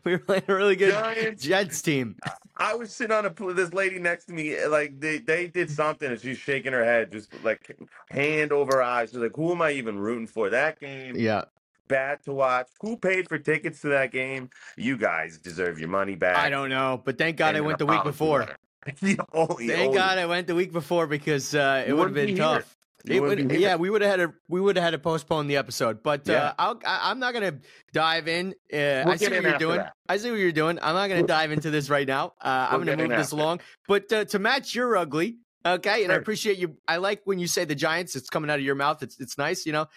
[0.04, 1.44] We were playing a really good Giants.
[1.44, 2.16] Jets team.
[2.58, 5.70] I was sitting on a pl- this lady next to me, like they, they did
[5.70, 7.76] something, and she's shaking her head, just like
[8.10, 9.10] hand over eyes.
[9.10, 11.46] She's like, "Who am I even rooting for?" That game, Yeah.
[11.88, 12.68] bad to watch.
[12.82, 14.50] Who paid for tickets to that game?
[14.78, 16.38] You guys deserve your money back.
[16.38, 18.40] I don't know, but thank God and I an went the week apology before.
[18.40, 18.58] letter.
[19.02, 22.08] The only- Thank only- God I went the week before because uh, it You would
[22.08, 22.42] have wouldn't been be here.
[22.42, 22.78] tough.
[23.06, 25.00] You It wouldn't would, yeah, we would have had to we would have had to
[25.00, 27.60] postpone the episode, but uh, I'll, I, I'm not gonna
[27.94, 28.50] dive in.
[28.52, 29.78] Uh, We'll I see what you're doing.
[29.78, 29.94] that.
[30.08, 30.80] I see what you're doing.
[30.82, 32.34] I'm not gonna dive into this right now.
[32.42, 33.62] Uh, I'm gonna move this along.
[33.88, 36.78] But uh, to match your ugly, okay, and I appreciate you.
[36.88, 38.16] I like when you say the Giants.
[38.16, 39.02] It's coming out of your mouth.
[39.04, 39.88] It's it's nice, you know.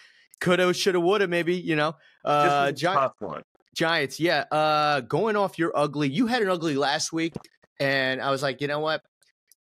[0.41, 1.93] Coulda, shoulda, woulda, maybe, you know.
[2.25, 2.87] Uh, Gi-.
[3.73, 4.45] Giants, yeah.
[4.51, 7.33] Uh, going off your ugly, you had an ugly last week,
[7.79, 9.01] and I was like, you know what?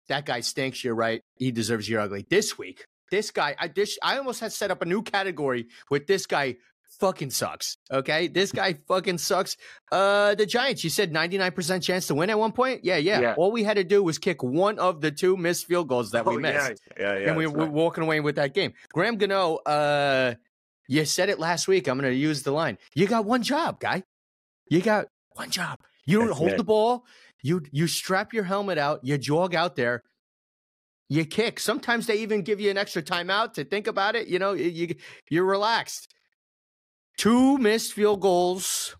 [0.09, 0.83] That guy stinks.
[0.83, 1.21] You're right.
[1.37, 2.25] He deserves your ugly.
[2.29, 6.07] This week, this guy, I this, I almost had set up a new category with
[6.07, 6.55] this guy.
[6.99, 7.77] Fucking sucks.
[7.91, 9.55] Okay, this guy fucking sucks.
[9.91, 10.83] Uh, the Giants.
[10.83, 12.81] You said 99% chance to win at one point.
[12.83, 13.19] Yeah, yeah.
[13.21, 13.33] Yeah.
[13.37, 16.25] All we had to do was kick one of the two missed field goals that
[16.27, 17.27] we Oh, missed Yeah, yeah, yeah.
[17.29, 17.71] and we were right.
[17.71, 18.73] walking away with that game.
[18.93, 20.35] Graham Gano, uh,
[20.87, 21.87] you said it last week.
[21.87, 22.77] I'm going to use the line.
[22.93, 24.03] You got one job, guy.
[24.69, 25.79] You got one job.
[26.05, 26.57] You don't That's hold it.
[26.57, 27.05] the ball.
[27.41, 28.99] You you strap your helmet out.
[29.01, 30.03] You jog out there.
[31.11, 31.59] You kick.
[31.59, 34.29] Sometimes they even give you an extra timeout to think about it.
[34.29, 34.95] You know, you, you
[35.29, 36.07] you're relaxed.
[37.17, 38.95] Two missed field goals.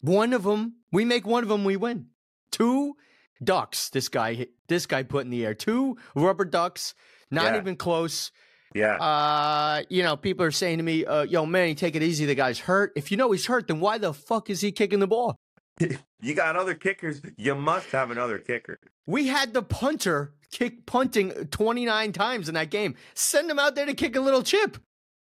[0.00, 2.06] One of them, we make one of them, we win.
[2.50, 2.94] Two
[3.40, 3.88] ducks.
[3.90, 5.54] This guy, this guy put in the air.
[5.54, 6.94] Two rubber ducks.
[7.30, 7.58] Not Yeah.
[7.58, 8.32] even close.
[8.74, 8.96] Yeah.
[8.96, 12.26] Uh, you know, people are saying to me, uh, "Yo, man, take it easy.
[12.26, 12.92] The guy's hurt.
[12.96, 15.36] If you know he's hurt, then why the fuck is he kicking the ball?"
[15.78, 17.20] You got other kickers.
[17.36, 18.78] You must have another kicker.
[19.06, 22.94] We had the punter kick punting 29 times in that game.
[23.14, 24.78] Send him out there to kick a little chip.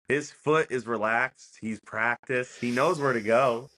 [0.08, 1.58] His foot is relaxed.
[1.60, 2.60] He's practiced.
[2.60, 3.68] He knows where to go.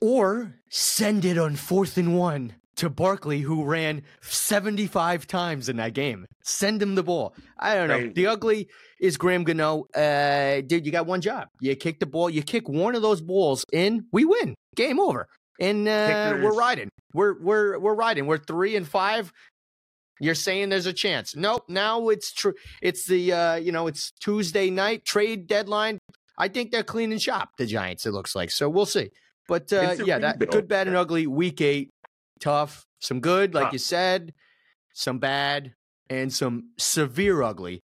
[0.00, 5.94] Or send it on fourth and one to Barkley, who ran 75 times in that
[5.94, 6.26] game.
[6.44, 7.34] Send him the ball.
[7.58, 7.98] I don't know.
[7.98, 8.12] Crazy.
[8.12, 8.68] The ugly
[9.00, 9.86] is Graham Gano.
[9.94, 11.48] Uh, dude, you got one job.
[11.60, 12.30] You kick the ball.
[12.30, 14.54] You kick one of those balls in, we win.
[14.76, 15.26] Game over.
[15.58, 16.90] And uh, we're riding.
[17.14, 18.26] We're we're we're riding.
[18.26, 19.32] We're three and five.
[20.20, 21.36] You're saying there's a chance.
[21.36, 21.64] Nope.
[21.68, 22.54] Now it's true.
[22.82, 25.98] It's the uh, you know, it's Tuesday night trade deadline.
[26.36, 28.50] I think they're cleaning shop, the Giants, it looks like.
[28.50, 29.10] So we'll see.
[29.48, 31.26] But uh, yeah, that good, bad, and ugly.
[31.26, 31.90] Week eight,
[32.40, 32.84] tough.
[33.00, 34.34] Some good, like you said.
[34.92, 35.74] Some bad,
[36.10, 37.82] and some severe ugly.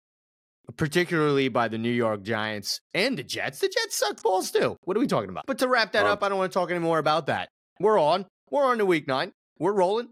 [0.78, 3.60] Particularly by the New York Giants and the Jets.
[3.60, 4.78] The Jets suck balls too.
[4.84, 5.46] What are we talking about?
[5.46, 7.50] But to wrap that up, I don't want to talk anymore about that.
[7.82, 8.26] We're on.
[8.50, 9.34] We're on to week nine.
[9.60, 10.10] We're rolling.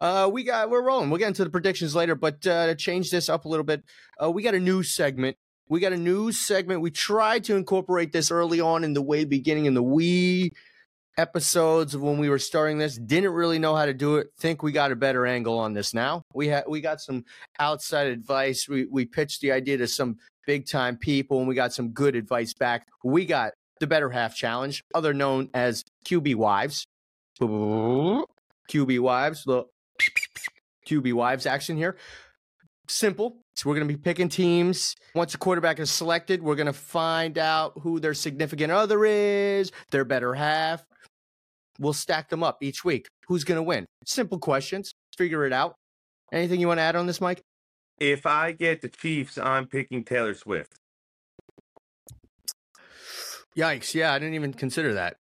[0.00, 1.10] Uh, we got we're rolling.
[1.10, 3.84] We'll get into the predictions later, but uh, to change this up a little bit,
[4.22, 5.36] uh, we got a new segment.
[5.68, 6.80] We got a new segment.
[6.80, 10.52] We tried to incorporate this early on in the way beginning in the wee
[11.16, 12.96] episodes when we were starting this.
[12.96, 14.28] Didn't really know how to do it.
[14.38, 16.22] Think we got a better angle on this now.
[16.34, 17.24] We had we got some
[17.58, 18.68] outside advice.
[18.68, 22.16] We we pitched the idea to some big time people, and we got some good
[22.16, 22.86] advice back.
[23.04, 26.86] We got the better half challenge, other known as QB wives.
[27.48, 29.64] QB wives, the
[30.86, 31.96] QB wives action here.
[32.88, 33.38] Simple.
[33.54, 34.94] So we're going to be picking teams.
[35.14, 39.70] Once a quarterback is selected, we're going to find out who their significant other is,
[39.90, 40.84] their better half.
[41.78, 43.08] We'll stack them up each week.
[43.28, 43.86] Who's going to win?
[44.04, 44.92] Simple questions.
[45.16, 45.74] Figure it out.
[46.32, 47.42] Anything you want to add on this, Mike?
[47.98, 50.74] If I get the Chiefs, I'm picking Taylor Swift.
[53.56, 53.94] Yikes.
[53.94, 55.16] Yeah, I didn't even consider that.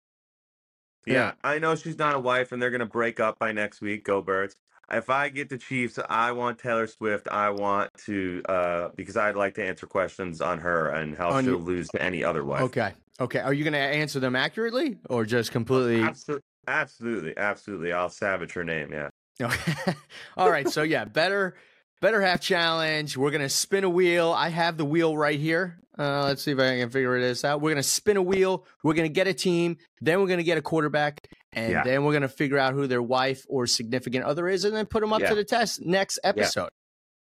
[1.12, 1.32] Yeah.
[1.44, 4.04] I know she's not a wife and they're going to break up by next week.
[4.04, 4.56] Go Birds.
[4.90, 7.28] If I get the Chiefs, I want Taylor Swift.
[7.30, 11.44] I want to, uh, because I'd like to answer questions on her and how On
[11.44, 12.62] she'll you- lose to any other wife.
[12.62, 12.92] Okay.
[13.20, 13.40] Okay.
[13.40, 16.02] Are you going to answer them accurately or just completely?
[16.02, 17.92] Absolutely, absolutely, absolutely.
[17.92, 18.92] I'll savage her name.
[18.92, 19.10] Yeah.
[19.42, 19.94] Okay.
[20.36, 20.68] All right.
[20.68, 21.54] So yeah, better
[22.00, 23.16] better half challenge.
[23.16, 24.32] We're gonna spin a wheel.
[24.32, 25.78] I have the wheel right here.
[25.98, 27.60] Uh, let's see if I can figure this out.
[27.60, 28.64] We're gonna spin a wheel.
[28.84, 29.78] We're gonna get a team.
[30.00, 31.18] Then we're gonna get a quarterback,
[31.52, 31.82] and Yeah.
[31.82, 35.00] then we're gonna figure out who their wife or significant other is, and then put
[35.00, 35.30] them up Yeah.
[35.30, 36.70] to the test next episode.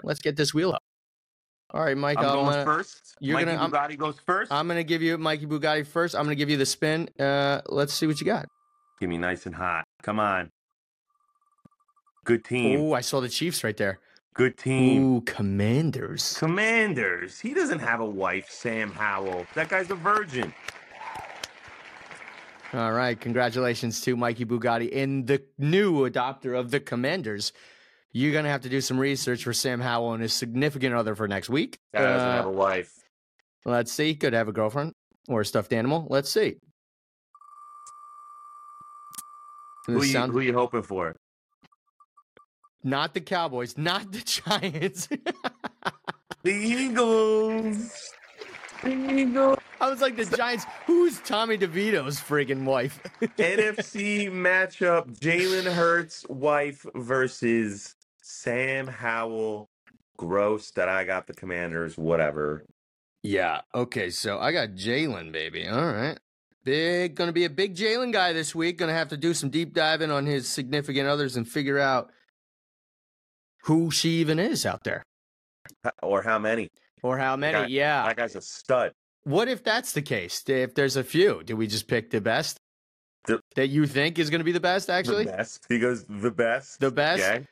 [0.02, 0.82] Let's get this wheel up.
[1.70, 2.18] All right, Mike.
[2.18, 3.16] I'm I'm going gonna, first.
[3.20, 6.16] you're Mikey gonna- I'm- Bugatti goes 1st I'm gonna give you Mikey Bugatti first.
[6.16, 7.10] I'm gonna give you the spin.
[7.20, 8.48] Uh, let's see what you got.
[9.00, 9.86] Give me nice and hot.
[10.02, 10.50] Come on.
[12.26, 12.80] Good team.
[12.80, 14.00] Oh, I saw the Chiefs right there.
[14.34, 15.04] Good team.
[15.04, 16.36] Ooh, Commanders.
[16.38, 17.40] Commanders.
[17.40, 19.46] He doesn't have a wife, Sam Howell.
[19.54, 20.54] That guy's a virgin.
[22.74, 23.20] All right.
[23.20, 27.54] Congratulations to Mikey Bugatti and the new adopter of the Commanders.
[28.12, 31.14] You're going to have to do some research for Sam Howell and his significant other
[31.16, 31.78] for next week.
[31.94, 32.92] That doesn't Uh, have a wife.
[33.66, 34.16] let's see.
[34.16, 34.94] Could have a girlfriend
[35.28, 36.08] or a stuffed animal.
[36.10, 36.58] Let's see.
[39.86, 41.16] Who you, sound- who you hoping for?
[42.84, 44.20] Not the Cowboys, not the
[44.50, 45.08] Giants.
[46.44, 48.12] The Eagles.
[48.84, 49.60] The Eagles.
[49.80, 50.66] I was like, the Giants.
[50.86, 53.02] Who's Tommy DeVito's friggin' wife?
[53.22, 59.70] NFC matchup: Jalen Hurts' wife versus Sam Howell.
[60.16, 61.98] Gross that I got the Commanders.
[61.98, 62.66] Whatever.
[63.24, 63.62] Yeah.
[63.74, 64.10] Okay.
[64.10, 65.68] So I got Jalen, baby.
[65.68, 66.20] All right.
[66.64, 68.78] Big, gonna be a big Jalen guy this week.
[68.78, 72.12] Gonna have to do some deep diving on his significant others and figure out
[73.64, 75.04] who she even is out there
[76.02, 76.70] Or how many?
[77.02, 77.54] or how many.
[77.54, 78.06] guy- yeah.
[78.08, 78.92] That guy's a stud.
[79.24, 80.44] what if that's the case?
[80.48, 82.58] If there's a few, do we just pick the best
[83.26, 84.90] The- that you think is gonna be the best?
[84.90, 85.66] Actually, the best.
[85.70, 86.80] He goes the best.
[86.80, 87.24] The best?
[87.24, 87.46] Okay.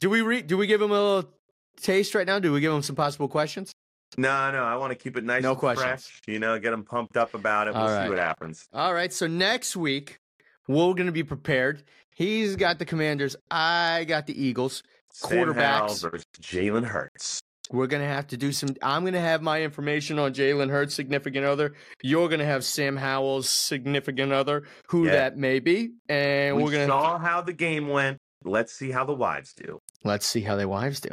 [0.00, 1.32] do we re- do we give him a little
[1.80, 2.38] taste right now?
[2.38, 3.72] Do we give him some possible questions?
[4.16, 4.64] No, no.
[4.64, 6.06] I want to keep it nice No and questions.
[6.06, 6.20] fresh.
[6.26, 7.74] You know, get him pumped up about it.
[7.74, 8.66] We'll All see what happens.
[8.72, 9.12] All right.
[9.12, 10.18] So next week,
[10.66, 11.84] we're going to be prepared.
[12.14, 13.36] He's got the Commanders.
[13.50, 14.82] I got the Eagles.
[15.12, 16.02] Sam Quarterbacks.
[16.02, 17.40] versus Jalen Hurts.
[17.70, 18.70] We're going to have to do some.
[18.82, 21.74] I'm going to have my information on Jalen Hurts' significant other.
[22.02, 25.12] You're going to have Sam Howell's significant other, who Yeah.
[25.12, 25.90] that may be.
[26.08, 26.92] And we we're going to.
[26.92, 28.18] saw how the game went.
[28.44, 29.80] Let's see how the wives do.
[30.04, 31.10] Let's see how the wives do.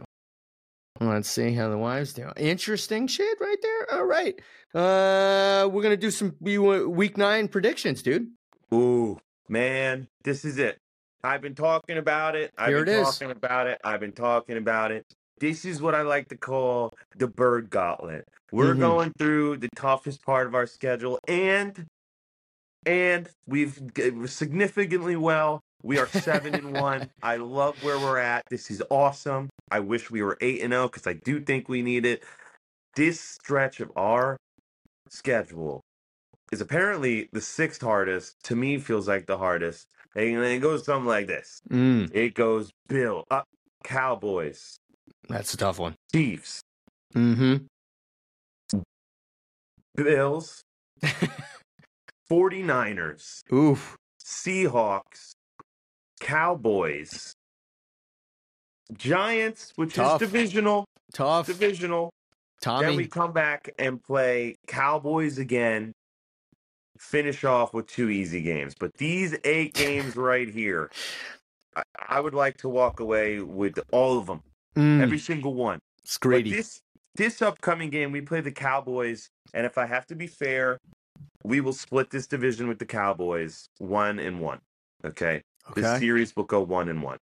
[1.01, 2.29] Let's see how the wives do.
[2.38, 3.93] Interesting shit right there.
[3.99, 4.39] All right.
[4.73, 8.27] Uh, we're going to do some week nine predictions, dude.
[8.73, 9.17] Ooh,
[9.49, 10.77] man, this is it.
[11.25, 12.51] I've been talking about it.
[12.57, 13.07] I've Here been it is.
[13.17, 13.79] talking about it.
[13.83, 15.03] I've been talking about it.
[15.39, 18.25] This is what I like to call the bird gauntlet.
[18.51, 18.79] We're Mhm.
[18.79, 21.85] going through the toughest part of our schedule and
[22.88, 23.81] and we've
[24.27, 25.59] significantly well.
[25.81, 27.09] We are 7 and 1.
[27.23, 28.43] I love where we're at.
[28.51, 29.49] This is awesome.
[29.71, 32.23] I wish we were 8 and 0 cuz I do think we need it.
[32.95, 34.38] This stretch of our
[35.09, 35.81] schedule
[36.51, 38.35] is apparently the sixth hardest.
[38.43, 39.88] To me, feels like the hardest.
[40.15, 41.60] And it goes something like this.
[41.69, 43.41] Mm, It goes Bill, uh,
[43.84, 44.78] Cowboys,
[45.28, 45.95] that's a tough one.
[46.13, 46.62] Chiefs,
[47.15, 47.36] Mm
[48.71, 48.82] hmm.
[49.95, 50.62] Bills,
[51.04, 51.25] hmm.
[52.32, 53.95] 49ers, Oof.
[54.23, 55.32] Seahawks,
[56.19, 57.34] Cowboys,
[58.93, 60.21] Giants, which Tough.
[60.21, 61.47] is divisional, Tough.
[61.47, 62.10] divisional.
[62.62, 62.86] Tommy.
[62.88, 65.91] Then we come back and play Cowboys again.
[66.97, 68.73] Finish off with two easy games.
[68.79, 70.89] But these eight games right here,
[71.75, 74.41] I, I would like to walk away with all of them,
[74.77, 75.79] Mm, every single one.
[76.03, 76.17] it's
[76.51, 76.81] this
[77.15, 80.79] this upcoming game, we play the Cowboys, and if I have to be fair,
[81.43, 84.60] we will split this division with the Cowboys one and one.
[85.05, 85.41] Okay,
[85.75, 87.17] this series will go one and one.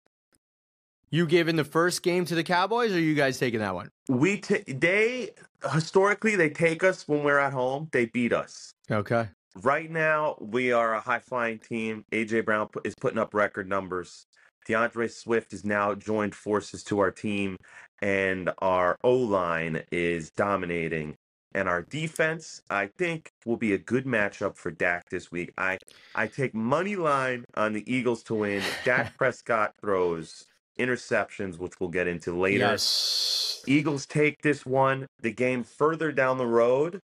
[1.12, 3.89] You giving the first game to the Cowboys, or are you guys taking that one?
[4.08, 5.32] We ta they
[5.73, 7.89] historically they take us when we're at home.
[7.91, 8.71] They beat us.
[8.91, 9.27] Okay.
[9.55, 12.05] Right now, we are a high flying team.
[12.12, 14.25] AJ Brown pu- is putting up record numbers.
[14.67, 17.57] D'Andre Swift is now joined forces to our team,
[18.01, 21.15] and our O line is dominating.
[21.55, 25.51] and our defense, I think, will be a good matchup for Dak this week.
[25.57, 25.79] I
[26.13, 28.62] I take money line on the Eagles to win.
[28.85, 30.45] Dak Prescott throws
[30.77, 32.59] interceptions, which we'll get into later.
[32.59, 33.63] Yes.
[33.65, 35.07] Eagles take this one.
[35.21, 36.99] The game further down the road,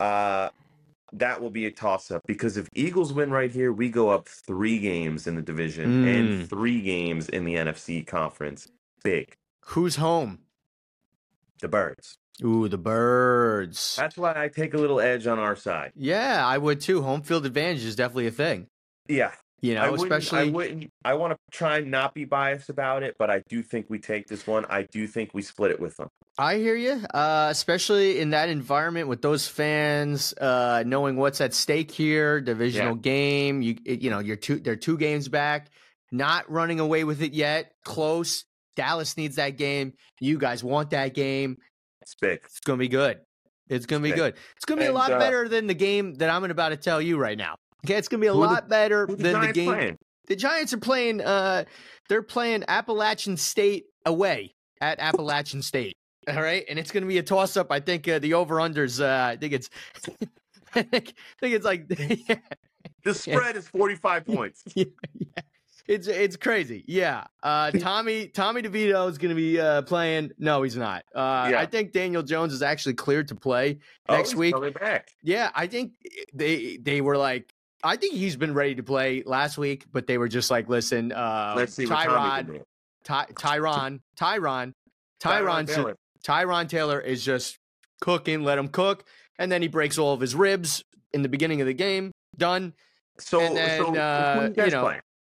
[0.00, 0.48] uh,
[1.12, 4.28] that will be a toss up because if Eagles win right here, we go up
[4.28, 6.14] three games in the division Mm.
[6.40, 8.68] and three games in the NFC conference.
[9.02, 9.34] Big.
[9.66, 10.40] Who's home?
[11.60, 12.18] The birds.
[12.44, 13.96] Ooh, the birds.
[13.96, 15.92] That's why I take a little edge on our side.
[15.96, 17.02] Yeah, I would too.
[17.02, 18.68] Home field advantage is definitely a thing.
[19.08, 19.32] Yeah.
[19.60, 22.68] You I know, wouldn't, especially I wouldn't I want to try and not be biased
[22.68, 24.64] about it, but I do think we take this one.
[24.68, 26.08] I do think we split it with them.
[26.38, 31.54] I hear you, uh, especially in that environment with those fans, uh, knowing what's at
[31.54, 33.60] stake here, divisional game.
[33.60, 35.70] You you know, you're two they're two games back,
[36.12, 37.72] not running away with it yet.
[37.84, 38.44] Close.
[38.76, 39.94] Dallas needs that game.
[40.20, 41.56] You guys want that game.
[42.00, 42.38] It's big.
[42.44, 43.18] It's gonna be good.
[43.68, 44.16] It's gonna be Okay.
[44.20, 44.34] good.
[44.54, 47.02] It's gonna be a lot uh, better than the game that I'm about to tell
[47.02, 47.56] you right now.
[47.84, 49.66] Okay, it's gonna be a Who the- lot better Who the than the game.
[49.66, 49.98] playing?
[50.26, 51.20] The Giants are playing.
[51.20, 51.64] Uh,
[52.08, 55.96] they're playing Appalachian State away at Appalachian State.
[56.28, 57.72] All right, and it's going to be a toss up.
[57.72, 59.00] I think uh, the over unders.
[59.02, 59.70] Uh, I think it's.
[60.74, 61.86] I think, I think it's like.
[63.04, 64.62] The spread is 45 points.
[64.74, 65.26] yeah, yeah.
[65.86, 66.84] It's it's crazy.
[66.86, 67.24] Yeah.
[67.42, 70.32] Uh, Tommy Tommy DeVito is going to be uh, playing.
[70.38, 71.04] No, he's not.
[71.14, 71.60] Uh, Yeah.
[71.60, 74.74] I think Daniel Jones is actually cleared to play next oh, he's week.
[75.22, 75.92] Yeah, I think
[76.34, 77.52] they they were like.
[77.82, 81.12] I think he's been ready to play last week, but they were just like, "Listen,
[81.12, 82.62] uh, Let's see Tyrod.
[83.04, 84.72] Ty- Tyron, Tyron,
[85.20, 85.96] Tyron, Taylor.
[86.24, 87.58] Tyron Taylor is just
[88.00, 88.42] cooking.
[88.42, 89.04] Let him cook,
[89.38, 92.12] and then he breaks all of his ribs in the beginning of the game.
[92.36, 92.74] Done.
[93.18, 94.92] So, and then, so uh, you you know?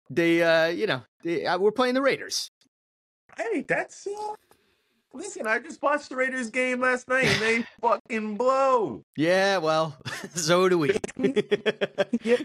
[0.09, 2.49] They, uh, you know, they, uh, we're playing the Raiders.
[3.35, 4.33] Hey, that's uh,
[5.13, 5.47] listen.
[5.47, 9.03] I just watched the Raiders game last night, and they fucking blow.
[9.15, 9.95] Yeah, well,
[10.35, 10.97] so do we.
[12.23, 12.37] Yeah,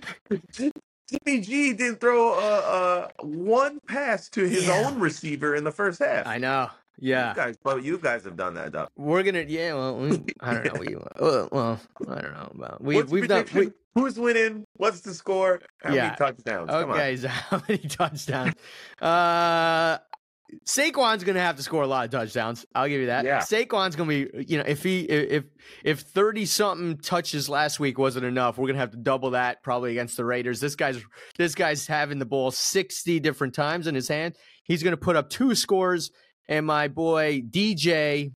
[0.45, 4.85] Jimmy G didn't throw uh, uh, one pass to his Yeah.
[4.87, 6.27] own receiver in the first half.
[6.27, 6.69] I know.
[7.01, 7.31] Yeah.
[7.31, 8.89] You guys, but you guys have done that, though.
[8.97, 9.73] We're gonna, yeah.
[9.75, 10.81] Well, we, I don't know.
[10.81, 12.83] We, well, well, I don't know about.
[12.83, 13.47] We, What's we've done.
[13.55, 14.65] We, Who's winning?
[14.77, 15.61] What's the score?
[15.83, 16.05] How Yeah.
[16.07, 16.69] many touchdowns?
[16.71, 16.97] Come on.
[16.97, 18.55] okay, so how many touchdowns?
[19.01, 19.99] Uh,
[20.67, 22.65] Saquon's gonna have to score a lot of touchdowns.
[22.75, 23.25] I'll give you that.
[23.25, 23.41] Yeah.
[23.41, 25.45] Saquon's gonna be, you know, if he if
[25.85, 29.91] if thirty something touches last week wasn't enough, we're gonna have to double that probably
[29.93, 30.61] against the Raiders.
[30.61, 31.03] This guy's
[31.37, 34.37] this guy's having the ball sixty different times in his hand.
[34.65, 36.11] He's gonna put up two scores,
[36.49, 38.33] and my boy DJ.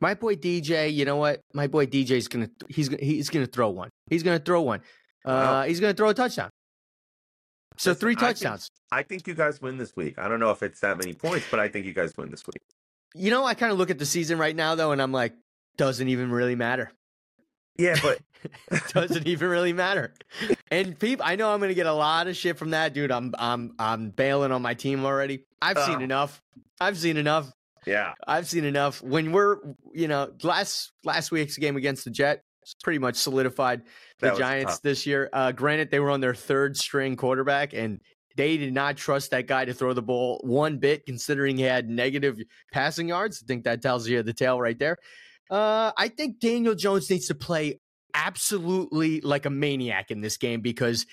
[0.00, 1.40] My boy DJ, you know what?
[1.54, 3.88] My boy DJ's gonna he's gonna he's gonna throw one.
[4.10, 4.80] He's gonna throw one.
[5.24, 5.62] Uh, Wow.
[5.62, 6.50] he's gonna throw a touchdown.
[7.78, 8.70] So Listen, three I think- touchdowns.
[8.92, 10.18] I think you guys win this week.
[10.18, 12.46] I don't know if it's that many points, but I think you guys win this
[12.46, 12.62] week.
[13.14, 15.34] You know, I kind of look at the season right now though, and I'm like,
[15.76, 16.92] doesn't even really matter.
[17.78, 18.18] Yeah, but
[18.94, 20.14] doesn't even really matter.
[20.70, 23.10] And people, I know I'm gonna get a lot of shit from that, dude.
[23.10, 25.44] I'm I'm I'm bailing on my team already.
[25.60, 26.04] I've seen Oh.
[26.04, 26.40] enough.
[26.80, 27.50] I've seen enough.
[27.86, 29.02] yeah, I've seen enough.
[29.02, 29.58] When we're,
[29.92, 32.42] you know, last last week's game against the Jet
[32.82, 33.82] pretty much solidified
[34.20, 34.82] the Giants tough.
[34.82, 35.28] this year.
[35.32, 38.00] Uh, granted, they were on their third string quarterback, and
[38.36, 41.88] they did not trust that guy to throw the ball one bit, considering he had
[41.88, 42.38] negative
[42.72, 43.42] passing yards.
[43.42, 44.98] I think that tells you the tale right there.
[45.50, 47.80] Uh, I think Daniel Jones needs to play
[48.14, 51.06] absolutely like a maniac in this game because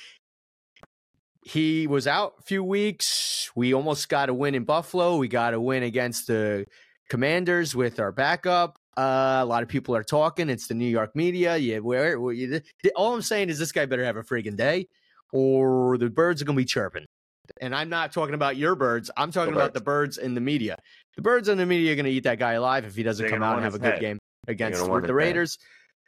[1.46, 3.52] he was out a few weeks.
[3.56, 5.18] We almost got a win in Buffalo.
[5.18, 6.66] We got a win against the
[7.10, 8.78] Commanders with our backup.
[8.96, 10.50] Uh, a lot of people are talking.
[10.50, 11.58] It's the New York media.
[11.58, 12.62] Yeah, where, where you,
[12.96, 14.88] all I'm saying is this guy better have a freaking day,
[15.32, 17.06] or the birds are gonna be chirping.
[17.60, 19.10] And I'm not talking about your birds.
[19.18, 19.74] I'm talking about birds.
[19.74, 20.78] the birds in the media.
[21.16, 23.34] The birds in the media are gonna eat that guy alive if he doesn't They're
[23.34, 24.00] come out and have a his good head.
[24.00, 25.16] game against gonna with want the head.
[25.16, 25.58] Raiders.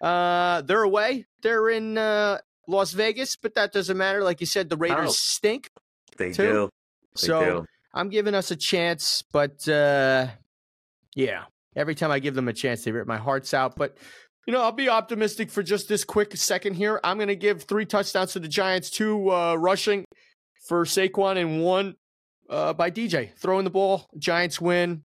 [0.01, 1.25] Uh, they're away.
[1.41, 4.23] They're in uh, Las Vegas, but that doesn't matter.
[4.23, 5.13] Like you said, the Raiders Oh.
[5.13, 5.69] stink.
[6.17, 6.43] they Two.
[6.43, 6.69] do.
[7.19, 7.65] They So do.
[7.93, 10.27] I'm giving us a chance, but uh,
[11.15, 13.75] yeah, every time I give them a chance, they rip my hearts out.
[13.75, 13.97] But
[14.47, 16.99] you know, I'll be optimistic for just this quick second here.
[17.03, 20.05] I'm going to give three touchdowns to the Giants, two uh, rushing
[20.67, 21.95] for Saquon, and one
[22.49, 24.07] uh, by DJ throwing the ball.
[24.19, 25.03] Giants win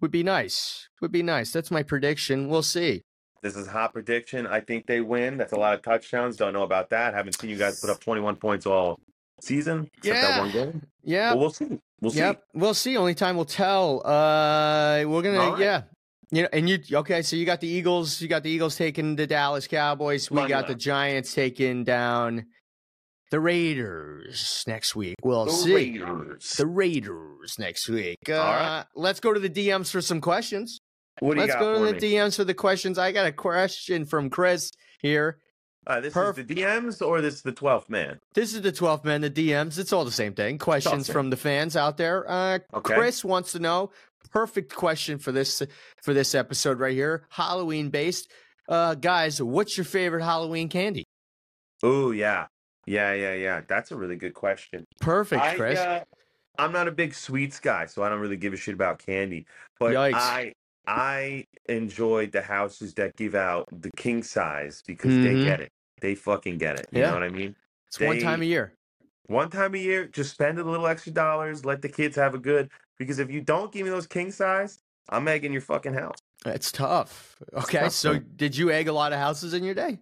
[0.00, 0.88] would be nice.
[1.00, 1.52] Would be nice.
[1.52, 2.48] That's my prediction.
[2.48, 3.02] We'll see.
[3.42, 4.46] This is a hot prediction.
[4.46, 5.36] I think they win.
[5.38, 6.36] That's a lot of touchdowns.
[6.36, 7.14] Don't know about that.
[7.14, 8.98] Haven't seen you guys put up 21 points all
[9.40, 9.88] season.
[9.98, 10.22] Except Yeah.
[10.28, 10.82] that one game.
[11.02, 11.30] Yeah.
[11.30, 11.78] Well, we'll see.
[12.00, 12.18] We'll see.
[12.18, 12.96] Yep, we'll see.
[12.96, 14.06] Only time will tell.
[14.06, 15.58] Uh, we're gonna, right.
[15.58, 15.82] yeah,
[16.30, 17.22] you know, and you okay?
[17.22, 18.20] So you got the Eagles.
[18.20, 20.30] You got the Eagles taking the Dallas Cowboys.
[20.30, 20.74] We got the.
[20.74, 22.46] Giants taking down
[23.30, 25.16] the Raiders next week.
[25.22, 25.74] We'll The see.
[25.74, 26.50] Raiders.
[26.56, 28.18] The Raiders next week.
[28.28, 28.84] Uh, All right.
[28.94, 30.78] Let's go to the DMs for some questions.
[31.20, 31.60] What do you got?
[31.60, 31.98] Let's go to me?
[31.98, 32.98] the DMs for the questions.
[32.98, 34.70] I got a question from Chris
[35.00, 35.38] here.
[35.86, 38.18] Uh, this Perf- is the DMs or this is the 12th man?
[38.34, 39.78] This is the 12th man, the DMs.
[39.78, 40.58] It's all the same thing.
[40.58, 42.30] Questions from the fans out there.
[42.30, 42.94] Uh, Okay.
[42.94, 43.90] Chris wants to know.
[44.32, 45.62] Perfect question for this
[46.02, 47.24] for this episode right here.
[47.30, 48.30] Halloween based.
[48.68, 51.04] Uh, guys, what's your favorite Halloween candy?
[51.82, 52.46] Oh, yeah.
[52.86, 53.60] Yeah, yeah, yeah.
[53.66, 54.84] That's a really good question.
[55.00, 55.78] Perfect, I, Chris.
[55.78, 56.04] uh,
[56.58, 59.46] I'm not a big sweets guy, so I don't really give a shit about candy.
[59.78, 60.14] But Yikes.
[60.14, 60.52] I
[60.86, 65.22] I enjoyed the houses that give out the king size because Mhm.
[65.22, 65.70] they get it.
[66.00, 66.88] They fucking get it.
[66.92, 67.08] You Yeah.
[67.08, 67.54] know what I mean?
[67.86, 68.72] it's one time a year.
[69.26, 72.38] One time a year, just spend a little extra dollars, let the kids have a
[72.38, 74.78] good because if you don't give me those king size,
[75.08, 76.16] I'm egging your fucking house.
[76.46, 77.36] It's tough.
[77.54, 78.26] Okay, tough, so man.
[78.36, 79.98] did you egg a lot of houses in your day?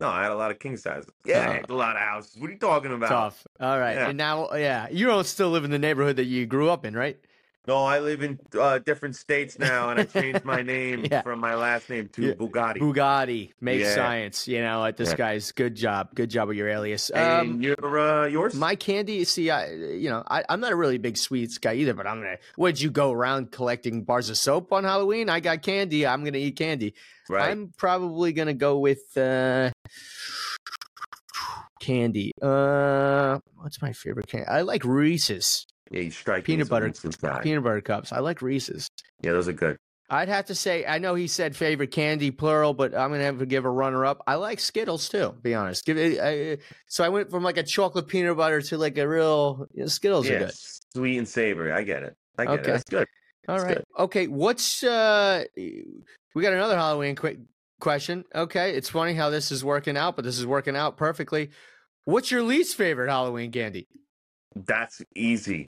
[0.00, 1.08] No, I had a lot of king sizes.
[1.24, 1.74] Yeah, I Oh.
[1.74, 2.36] a lot of houses.
[2.40, 3.08] What are you talking about?
[3.08, 3.46] Tough.
[3.60, 4.08] All right, Yeah.
[4.08, 6.94] and now, yeah, you don't still live in the neighborhood that you grew up in,
[6.96, 7.18] right?
[7.66, 11.22] No, I live in uh, different states now, and I changed my name Yeah.
[11.22, 12.32] from my last name to Yeah.
[12.34, 12.76] Bugatti.
[12.78, 13.94] Bugatti makes Yeah.
[13.94, 14.46] science.
[14.46, 16.14] You know, at this guy's good job.
[16.14, 17.08] Good job with your alias.
[17.08, 18.54] and Um, you're uh, yours?
[18.54, 19.24] my candy.
[19.24, 21.94] See, I, you know, I, I'm not a really big sweets guy either.
[21.94, 22.36] But I'm gonna.
[22.58, 25.30] Would you go around collecting bars of soap on Halloween?
[25.30, 26.06] I got candy.
[26.06, 26.94] I'm gonna eat candy.
[27.30, 27.50] right.
[27.50, 29.70] I'm probably gonna go with uh,
[31.80, 32.32] candy.
[32.42, 34.46] Uh, what's my favorite candy?
[34.48, 36.92] I like Reese's yeah, you strike peanut butter-
[37.42, 38.12] peanut butter cups.
[38.12, 38.88] I like Reese's.
[39.22, 39.76] Yeah, those are good.
[40.10, 43.38] I'd have to say, I know he said favorite candy plural, but I'm gonna have
[43.38, 44.22] to give a runner up.
[44.26, 45.34] I like Skittles too.
[45.42, 45.84] Be honest.
[45.86, 46.20] Give it.
[46.20, 49.80] I, so I went from like a chocolate peanut butter to like a real you
[49.82, 50.52] know, Skittles are yeah, good.
[50.94, 51.72] sweet and savory.
[51.72, 52.16] I get it.
[52.38, 52.60] I get Okay.
[52.62, 52.66] it.
[52.66, 53.06] That's good.
[53.48, 53.76] All That's right.
[53.76, 53.84] good.
[53.98, 54.26] Okay.
[54.26, 55.44] What's uh?
[55.56, 57.38] We got another Halloween quick
[57.80, 58.24] question.
[58.34, 61.50] Okay, it's funny how this is working out, but this is working out perfectly.
[62.04, 63.86] What's your least favorite Halloween candy?
[64.54, 65.66] That's easy.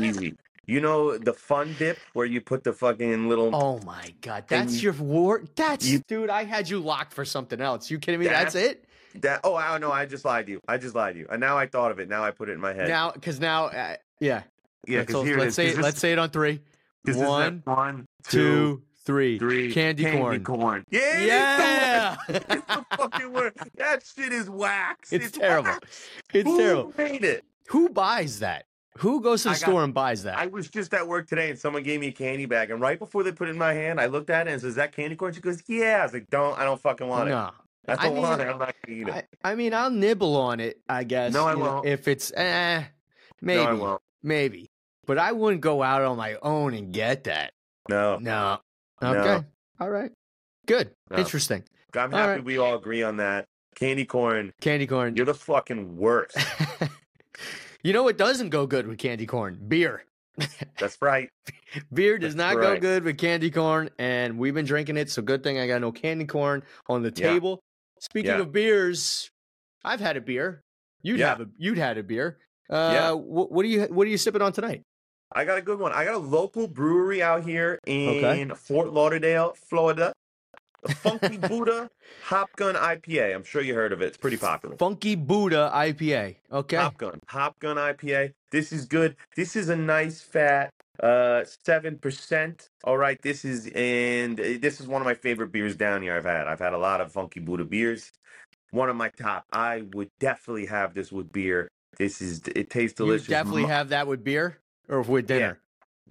[0.00, 0.34] Easy.
[0.66, 3.54] You know the fun dip where you put the fucking little.
[3.54, 5.42] Oh my god, that's you- your war.
[5.56, 6.30] That's you- dude.
[6.30, 7.90] I had you locked for something else.
[7.90, 8.26] You kidding me?
[8.26, 8.72] That's, That's-
[9.14, 9.22] it.
[9.22, 9.40] That.
[9.44, 9.90] Oh, I don't know.
[9.92, 10.60] I just lied to you.
[10.68, 11.26] I just lied to you.
[11.30, 12.08] And now I thought of it.
[12.08, 12.88] Now I put it in my head.
[12.88, 14.44] Now, because now, uh, yeah.
[14.86, 16.58] yeah, Let's, here let's say 'Cause this- let's say it on three.
[16.58, 16.62] 'cause
[17.04, 19.38] this is One, one, two, three.
[19.38, 19.72] three.
[19.72, 20.44] Candy, corn.
[20.44, 20.84] corn.
[20.90, 22.16] Yeah.
[22.28, 22.46] it is the.
[22.54, 23.52] It's the fucking word.
[23.76, 25.12] That shit is wax.
[25.12, 25.70] It's terrible.
[25.72, 26.08] wax.
[26.32, 26.94] it's Who terrible.
[26.96, 27.44] made it?
[27.68, 28.64] Who buys that?
[28.98, 30.36] Who goes to the I got- store and buys that?
[30.38, 32.98] I was just at work today and someone gave me a candy bag, and right
[32.98, 34.92] before they put it in my hand, I looked at it and says, "Is that
[34.94, 37.32] candy corn?" She goes, "Yeah." I was like, "Don't, I don't fucking want it.
[37.32, 37.50] no,
[37.88, 38.50] I I don't want mean, it.
[38.52, 40.78] I'm not gonna eat it." I, I mean, I'll nibble on it.
[40.88, 41.32] I guess.
[41.32, 41.86] No, I won't.
[41.86, 42.84] if it's eh,
[43.40, 44.02] maybe, No, I won't.
[44.22, 44.70] maybe,
[45.06, 47.52] but I wouldn't go out on my own and get that.
[47.88, 48.58] No, No.
[49.00, 49.14] No.
[49.14, 49.46] Okay.
[49.80, 50.12] All right.
[50.66, 50.90] Good.
[51.10, 51.16] No.
[51.16, 51.64] Interesting.
[51.94, 52.44] I'm happy right.
[52.44, 53.46] we all agree on that.
[53.74, 55.16] Candy corn, Candy corn.
[55.16, 56.36] you're the fucking worst.
[57.82, 59.58] you know what doesn't go good with candy corn?
[59.68, 60.04] Beer.
[60.78, 61.28] That's right.
[61.92, 65.10] Beer does That's not go good with candy corn, and we've been drinking it.
[65.10, 67.32] So good thing I got no candy corn on the Yeah.
[67.32, 67.60] table.
[68.00, 68.40] Speaking Yeah.
[68.40, 69.30] of beers,
[69.84, 70.62] I've had a beer.
[71.02, 71.28] You'd Yeah.
[71.28, 72.38] have a you'd had a beer.
[72.70, 73.10] Uh, Yeah.
[73.12, 74.82] what, what are you what are you sipping on tonight?
[75.34, 75.92] I got a good one.
[75.92, 78.54] I got a local brewery out here in Okay.
[78.54, 80.12] Fort Lauderdale, Florida.
[80.82, 81.90] The Funky Buddha
[82.24, 83.34] Hop Gun IPA.
[83.34, 84.06] I'm sure you heard of it.
[84.06, 84.76] It's pretty popular.
[84.76, 86.36] Funky Buddha IPA.
[86.52, 86.76] Okay.
[86.76, 87.20] Hop Gun.
[87.28, 88.32] Hop Gun IPA.
[88.50, 89.16] This is good.
[89.36, 90.72] This is a nice fat
[91.02, 92.68] uh 7%.
[92.84, 96.16] All right, this is and uh, this is one of my favorite beers down here
[96.16, 96.46] I've had.
[96.46, 98.12] I've had a lot of Funky Buddha beers.
[98.72, 99.44] One of my top.
[99.52, 101.68] I would definitely have this with beer.
[101.98, 103.28] This is it tastes you delicious.
[103.28, 104.58] definitely have that with beer
[104.88, 105.61] or with dinner.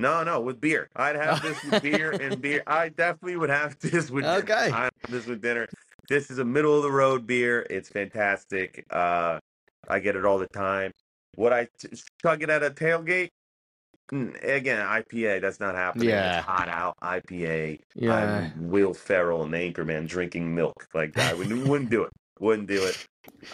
[0.01, 0.89] No, no, with beer.
[0.95, 2.63] I'd have this with beer and beer.
[2.67, 4.37] I definitely would have this with dinner.
[4.37, 4.71] Okay.
[4.71, 5.67] I have this with dinner.
[6.09, 7.65] This is a middle of the road beer.
[7.69, 8.85] It's fantastic.
[8.89, 9.39] Uh,
[9.87, 10.91] I get it all the time.
[11.37, 11.89] Would I t-
[12.21, 13.29] chug it at a tailgate?
[14.11, 15.39] Again, IPA.
[15.41, 16.09] That's not happening.
[16.09, 16.39] Yeah.
[16.39, 16.97] It's hot out.
[17.01, 17.79] IPA.
[17.95, 18.13] Yeah.
[18.13, 21.31] I'm Will Ferrell and Anchorman drinking milk like that.
[21.31, 22.11] I wouldn't, wouldn't do it.
[22.39, 23.05] Wouldn't do it.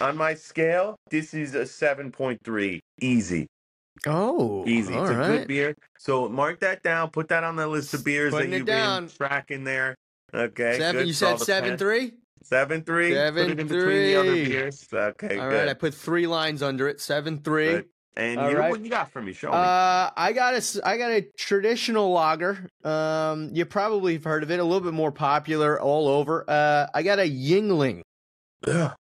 [0.01, 2.79] On my scale, this is a 7.3.
[3.01, 3.47] Easy.
[4.05, 4.93] Oh, Easy.
[4.93, 5.27] all it's a right.
[5.39, 5.75] good beer.
[5.97, 7.09] So mark that down.
[7.09, 9.05] Put that on the list of beers Putting that it you've down.
[9.07, 9.95] been tracking there.
[10.33, 10.77] Okay.
[10.77, 11.01] Seven.
[11.01, 12.11] good You for all said the seven three.
[12.43, 13.09] Seven three.
[13.09, 14.45] Put Seven it in between the other three.
[14.47, 14.87] beers.
[14.93, 15.37] Okay.
[15.37, 15.55] All good.
[15.57, 17.01] right, I put three lines under it.
[17.01, 17.67] Seven three.
[17.71, 17.85] Good.
[18.15, 18.71] And All you, right.
[18.71, 19.31] what you got for me?
[19.31, 19.53] Show me.
[19.57, 22.67] Uh, I got a, s- I got a traditional lager.
[22.83, 24.59] Um, you probably have heard of it.
[24.59, 26.43] A little bit more popular all over.
[26.47, 28.01] Uh, I got a Yuengling.
[28.65, 28.91] Ugh,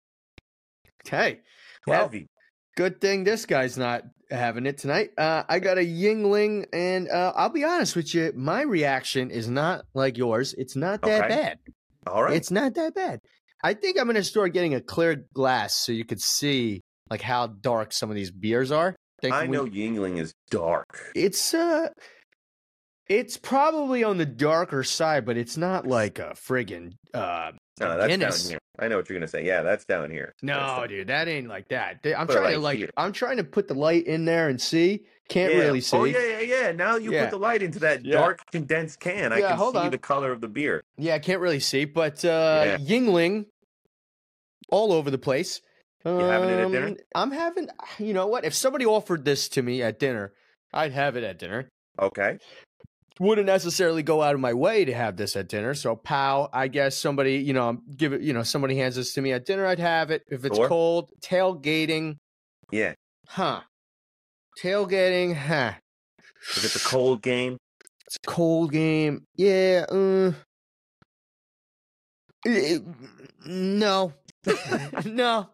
[1.07, 1.41] Okay,
[1.87, 2.29] well, heavy.
[2.77, 5.11] good thing this guy's not having it tonight.
[5.17, 9.49] Uh, I got a Yuengling, and uh, I'll be honest with you, my reaction is
[9.49, 10.55] not like yours.
[10.57, 11.29] It's not that Okay.
[11.29, 11.59] bad.
[12.07, 12.35] All right.
[12.35, 13.21] It's not that bad.
[13.65, 17.47] I think I'm gonna start getting a clear glass so you could see like how
[17.49, 18.95] dark some of these beers are.
[19.25, 21.11] I we- know Yuengling is dark.
[21.17, 21.89] it's uh
[23.09, 28.09] It's probably on the darker side, but it's not like a friggin' uh No, that's
[28.09, 28.43] Guinness.
[28.45, 28.59] down here.
[28.79, 29.45] I know what you're gonna say.
[29.45, 30.35] Yeah, that's down here.
[30.43, 32.01] No, down- dude, that ain't like that.
[32.05, 32.91] I'm Put trying to like here.
[32.97, 35.05] I'm trying to put the light in there and see.
[35.29, 35.59] Can't Yeah.
[35.61, 35.97] really see.
[35.97, 36.73] Oh yeah, yeah, yeah.
[36.73, 37.25] Now you Yeah.
[37.25, 38.15] put the light into that Yeah.
[38.15, 39.33] dark condensed can.
[39.33, 39.91] I can see on.
[39.91, 40.83] the color of the beer.
[40.99, 42.77] Yeah, I can't really see, but uh.
[42.81, 43.47] Yuengling
[44.69, 45.61] all over the place.
[46.05, 46.87] You having it at dinner?
[46.89, 48.45] Um, I'm having you know what?
[48.45, 50.33] If somebody offered this to me at dinner,
[50.73, 51.69] I'd have it at dinner.
[52.01, 52.39] Okay.
[53.19, 55.73] Wouldn't necessarily go out of my way to have this at dinner.
[55.75, 59.23] So pow, I guess somebody, you know, give it, you know, somebody hands this to
[59.23, 60.23] me at dinner, I'd have it.
[60.31, 60.69] If it's Sure.
[60.69, 62.17] cold, tailgating,
[62.71, 62.95] Yeah.
[63.29, 63.63] huh.
[64.63, 65.75] Tailgating, huh.
[66.57, 67.57] If it's a cold game,
[68.07, 69.25] It's a cold game.
[69.37, 69.87] Yeah.
[69.91, 70.33] Uh,
[72.47, 72.79] eh,
[73.47, 74.13] no.
[75.05, 75.51] no.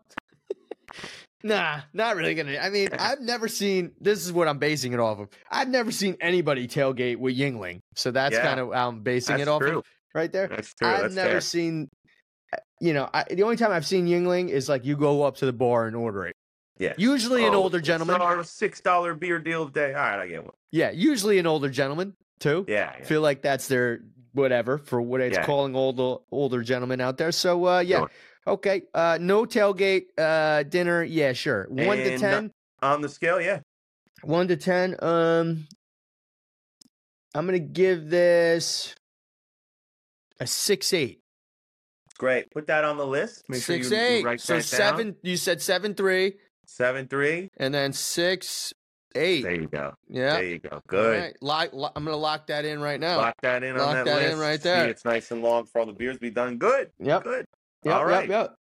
[1.43, 2.57] Nah, not really gonna.
[2.59, 3.93] I mean, I've never seen.
[4.01, 5.29] This is what I'm basing it off of.
[5.51, 8.43] I've never seen anybody tailgate with Yuengling, so that's Yeah.
[8.43, 9.79] kind of how I'm basing it off true.
[9.79, 9.85] of
[10.15, 10.49] right there.
[10.49, 10.89] That's true.
[10.89, 11.41] I've that's never fair.
[11.41, 11.89] seen.
[12.53, 15.37] uh, You know, I, the only time I've seen Yuengling is like you go up
[15.39, 16.37] to the bar and order it.
[16.79, 16.95] Yeah.
[16.97, 18.21] Usually an Oh, older gentleman.
[18.21, 19.95] Our six dollar beer deal today.
[19.95, 20.53] All right, I get one.
[20.71, 22.65] Yeah, usually an older gentleman too.
[22.69, 22.93] Yeah.
[22.99, 23.05] yeah.
[23.05, 24.01] feel like that's their
[24.33, 25.45] whatever for what it's Yeah.
[25.45, 27.31] calling older older gentlemen out there.
[27.33, 27.99] So uh yeah.
[27.99, 28.11] Sure.
[28.47, 28.83] Okay.
[28.95, 31.03] Uh no tailgate uh dinner.
[31.05, 31.67] Yeah, sure.
[31.71, 32.51] 1 to 10.
[32.83, 33.61] On the scale, yeah.
[34.23, 34.97] 1 to 10.
[35.03, 35.67] Um
[37.35, 38.95] I'm going to give this
[40.39, 41.19] a 6 8.
[42.19, 42.51] Great.
[42.51, 43.45] Put that on the list.
[43.49, 44.25] Make sure 6 you, you 8.
[44.25, 45.17] write So that 7 down.
[45.23, 46.35] you said 7 3
[46.67, 47.49] Seven three.
[47.59, 48.73] and then 6
[49.15, 49.43] 8.
[49.43, 49.93] There you go.
[50.09, 50.33] Yeah.
[50.35, 50.81] There you go.
[50.87, 51.21] Good.
[51.21, 51.37] right.
[51.43, 53.17] Lock, lo- I'm going to lock that in right now.
[53.19, 54.41] Lock that in Lock on that, that in list.
[54.41, 54.89] right See, there.
[54.89, 56.57] it's nice and long for all the beers to be done.
[56.59, 56.91] Good.
[57.01, 57.25] Yep.
[57.25, 57.47] Good.
[57.85, 58.29] Yep, All right.
[58.29, 58.55] yep, yep.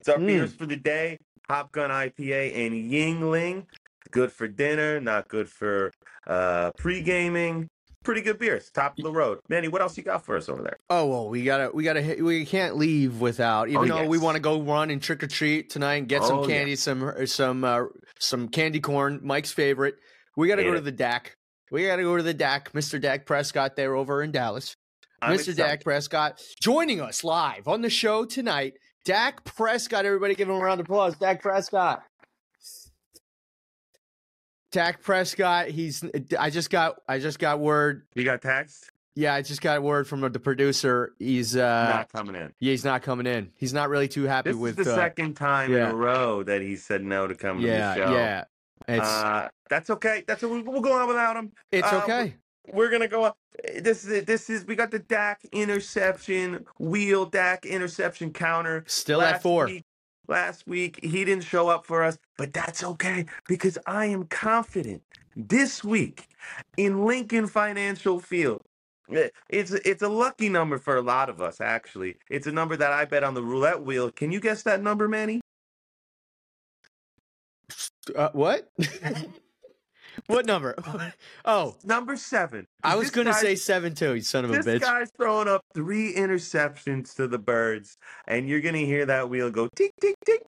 [0.00, 0.26] It's our Mm.
[0.26, 1.18] beers for the day.
[1.48, 3.66] Hop Gun IPA and Yuengling.
[4.10, 5.90] Good for dinner, not good for
[6.26, 7.68] uh pre-gaming.
[8.04, 8.68] Pretty good beers.
[8.72, 9.38] Top of the road.
[9.48, 10.76] Manny, what else you got for us over there?
[10.90, 13.68] Oh well, we gotta, we gotta, hit, we can't leave without.
[13.68, 16.24] Even Oh, though we want to go run and trick or treat tonight and get
[16.24, 17.84] some Oh, candy, some, some, uh,
[18.18, 19.20] some candy corn.
[19.22, 19.94] Mike's favorite.
[20.36, 20.78] We gotta Hate go it.
[20.78, 21.36] to the Dak.
[21.70, 22.72] We gotta go to the Dak.
[22.72, 23.00] Mr.
[23.00, 24.74] Dak Prescott there over in Dallas.
[25.22, 25.38] I'm Mr.
[25.38, 25.56] excited.
[25.56, 28.74] Dak Prescott joining us live on the show tonight.
[29.04, 31.16] Dak Prescott, everybody give him a round of applause.
[31.16, 32.02] Dak Prescott.
[34.70, 36.02] Dak Prescott, he's
[36.38, 38.06] I just got I just got word.
[38.14, 38.90] You got text?
[39.14, 41.12] Yeah, I just got word from the producer.
[41.18, 41.60] He's uh
[41.96, 42.52] Not coming in.
[42.60, 43.50] yeah, he's not coming in.
[43.56, 45.84] He's not really too happy This with is the uh, second time yeah.
[45.90, 48.14] in a row that he said no to come Yeah, to the show.
[48.14, 48.44] yeah.
[48.88, 50.24] It's Uh, that's okay.
[50.26, 51.52] That's we'll we'll go on without him.
[51.70, 52.34] it's uh, okay.
[52.68, 53.24] We're gonna go.
[53.24, 53.32] on.
[53.80, 54.26] This is it.
[54.26, 58.84] This is we got the Dak interception wheel, Dak interception counter.
[58.86, 59.66] Still at four.
[59.66, 59.84] Week,
[60.28, 65.02] last week he didn't show up for us, but that's okay because I am confident
[65.36, 66.28] this week
[66.76, 68.62] in Lincoln Financial Field.
[69.12, 71.60] eh, It's it's a lucky number for a lot of us.
[71.60, 74.10] Actually, it's a number that I bet on the roulette wheel.
[74.12, 75.40] Can you guess that number, Manny?
[78.14, 78.70] Uh, what?
[80.26, 80.74] what number?
[80.82, 81.10] Uh-huh.
[81.44, 82.66] oh, Number seven.
[82.82, 84.14] I was gonna say seven too.
[84.14, 84.64] You son of a bitch.
[84.64, 87.96] This guy's throwing up three interceptions to the birds,
[88.26, 90.42] and you're gonna hear that wheel go tick tick tick.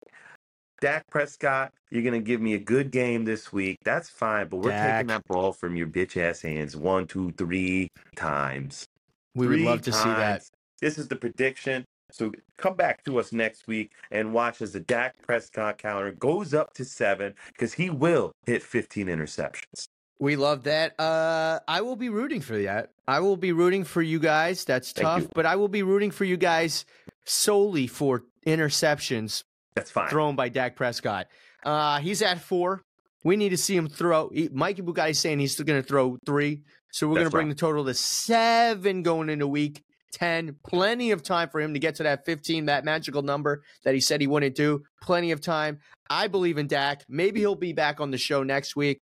[0.80, 3.76] Dak Prescott, you're gonna give me a good game this week.
[3.84, 4.96] That's fine, but we're Dak.
[4.96, 8.86] taking that ball from your bitch ass hands one, two, three times.
[9.34, 10.42] we would love to see that.
[10.80, 11.84] This is the prediction.
[12.14, 16.54] So come back to us next week and watch as the Dak Prescott counter goes
[16.54, 19.88] up to seven because he will hit 15 interceptions.
[20.18, 21.00] We love that.
[21.00, 22.90] Uh, I will be rooting for that.
[23.08, 24.64] I will be rooting for you guys.
[24.66, 26.84] That's tough, but I will be rooting for you guys
[27.24, 29.44] solely for interceptions
[29.74, 30.10] That's fine.
[30.10, 31.26] thrown by Dak Prescott.
[31.64, 32.82] Uh, he's at four.
[33.24, 34.28] We need to see him throw.
[34.28, 36.64] He, Mikey Bugatti's saying he's still going to throw three.
[36.92, 37.56] So we're going to bring right.
[37.56, 40.56] the total to seven going into week 10.
[40.66, 44.00] Plenty of time for him to get to that 15, that magical number that he
[44.00, 44.82] said he wouldn't do.
[45.02, 45.78] Plenty of time.
[46.08, 47.04] I believe in Dak.
[47.08, 49.00] Maybe he'll be back on the show next week.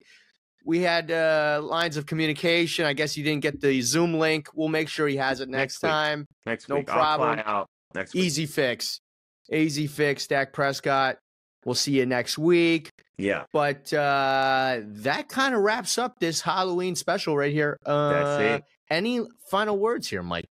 [0.65, 2.83] We had uh, lines of communication.
[2.85, 4.49] I guess he didn't get the Zoom link.
[4.53, 5.89] We'll make sure he has it next, Next week.
[5.91, 6.27] time.
[6.45, 7.39] Next No week, problem.
[7.45, 8.23] Out next week.
[8.25, 8.99] Easy fix.
[9.49, 11.17] Easy fix, Dak Prescott.
[11.63, 12.89] We'll see you next week.
[13.17, 13.45] Yeah.
[13.53, 17.77] But uh, that kind of wraps up this Halloween special right here.
[17.85, 18.63] Uh, That's it.
[18.89, 20.45] Any final words here, Mike?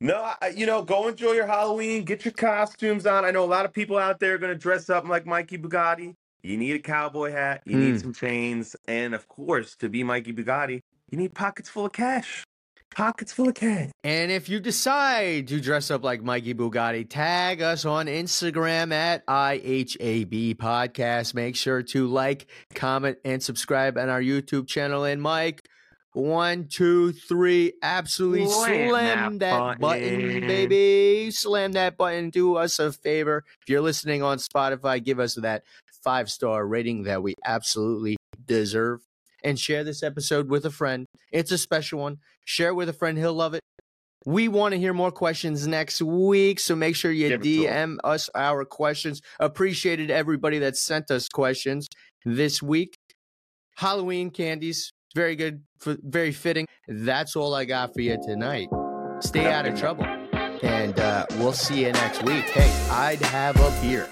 [0.00, 2.04] No, I, you know, go enjoy your Halloween.
[2.04, 3.24] Get your costumes on.
[3.24, 5.58] I know a lot of people out there are going to dress up like Mikey
[5.58, 6.14] Bugatti.
[6.42, 7.62] You need a cowboy hat.
[7.66, 7.80] You Hmm.
[7.80, 8.76] need some chains.
[8.86, 10.80] And of course, to be Mikey Bugatti,
[11.10, 12.44] you need pockets full of cash.
[12.94, 13.90] Pockets full of cash.
[14.04, 19.26] And if you decide to dress up like Mikey Bugatti, tag us on Instagram at
[19.26, 21.34] IHAB Podcast.
[21.34, 25.04] Make sure to like, comment, and subscribe on our YouTube channel.
[25.04, 25.68] And Mike,
[26.18, 27.74] One, two, three.
[27.80, 30.20] Absolutely Slam slam, that that, button.
[30.20, 30.46] button.
[30.48, 31.30] baby.
[31.30, 32.30] Slam that button.
[32.30, 33.44] Do us a favor.
[33.62, 35.62] If you're listening on Spotify, give us that
[36.02, 38.16] five star rating that we absolutely
[38.46, 39.00] deserve.
[39.44, 41.06] And share this episode with a friend.
[41.30, 42.16] It's a special one.
[42.44, 43.16] Share it with a friend.
[43.16, 43.60] He'll love it.
[44.26, 47.66] We want to hear more questions next week, so make sure you Give it to
[47.68, 47.96] 'em.
[47.96, 49.22] DM us our questions.
[49.38, 51.86] Appreciated everybody that sent us questions
[52.24, 52.94] this week.
[53.76, 56.64] Halloween candies, very good, for, very fitting.
[56.86, 58.68] That's all I got for you tonight.
[59.20, 60.04] Stay out of trouble,
[60.62, 62.44] and uh, we'll see you next week.
[62.44, 64.08] Hey, I'd have a beer.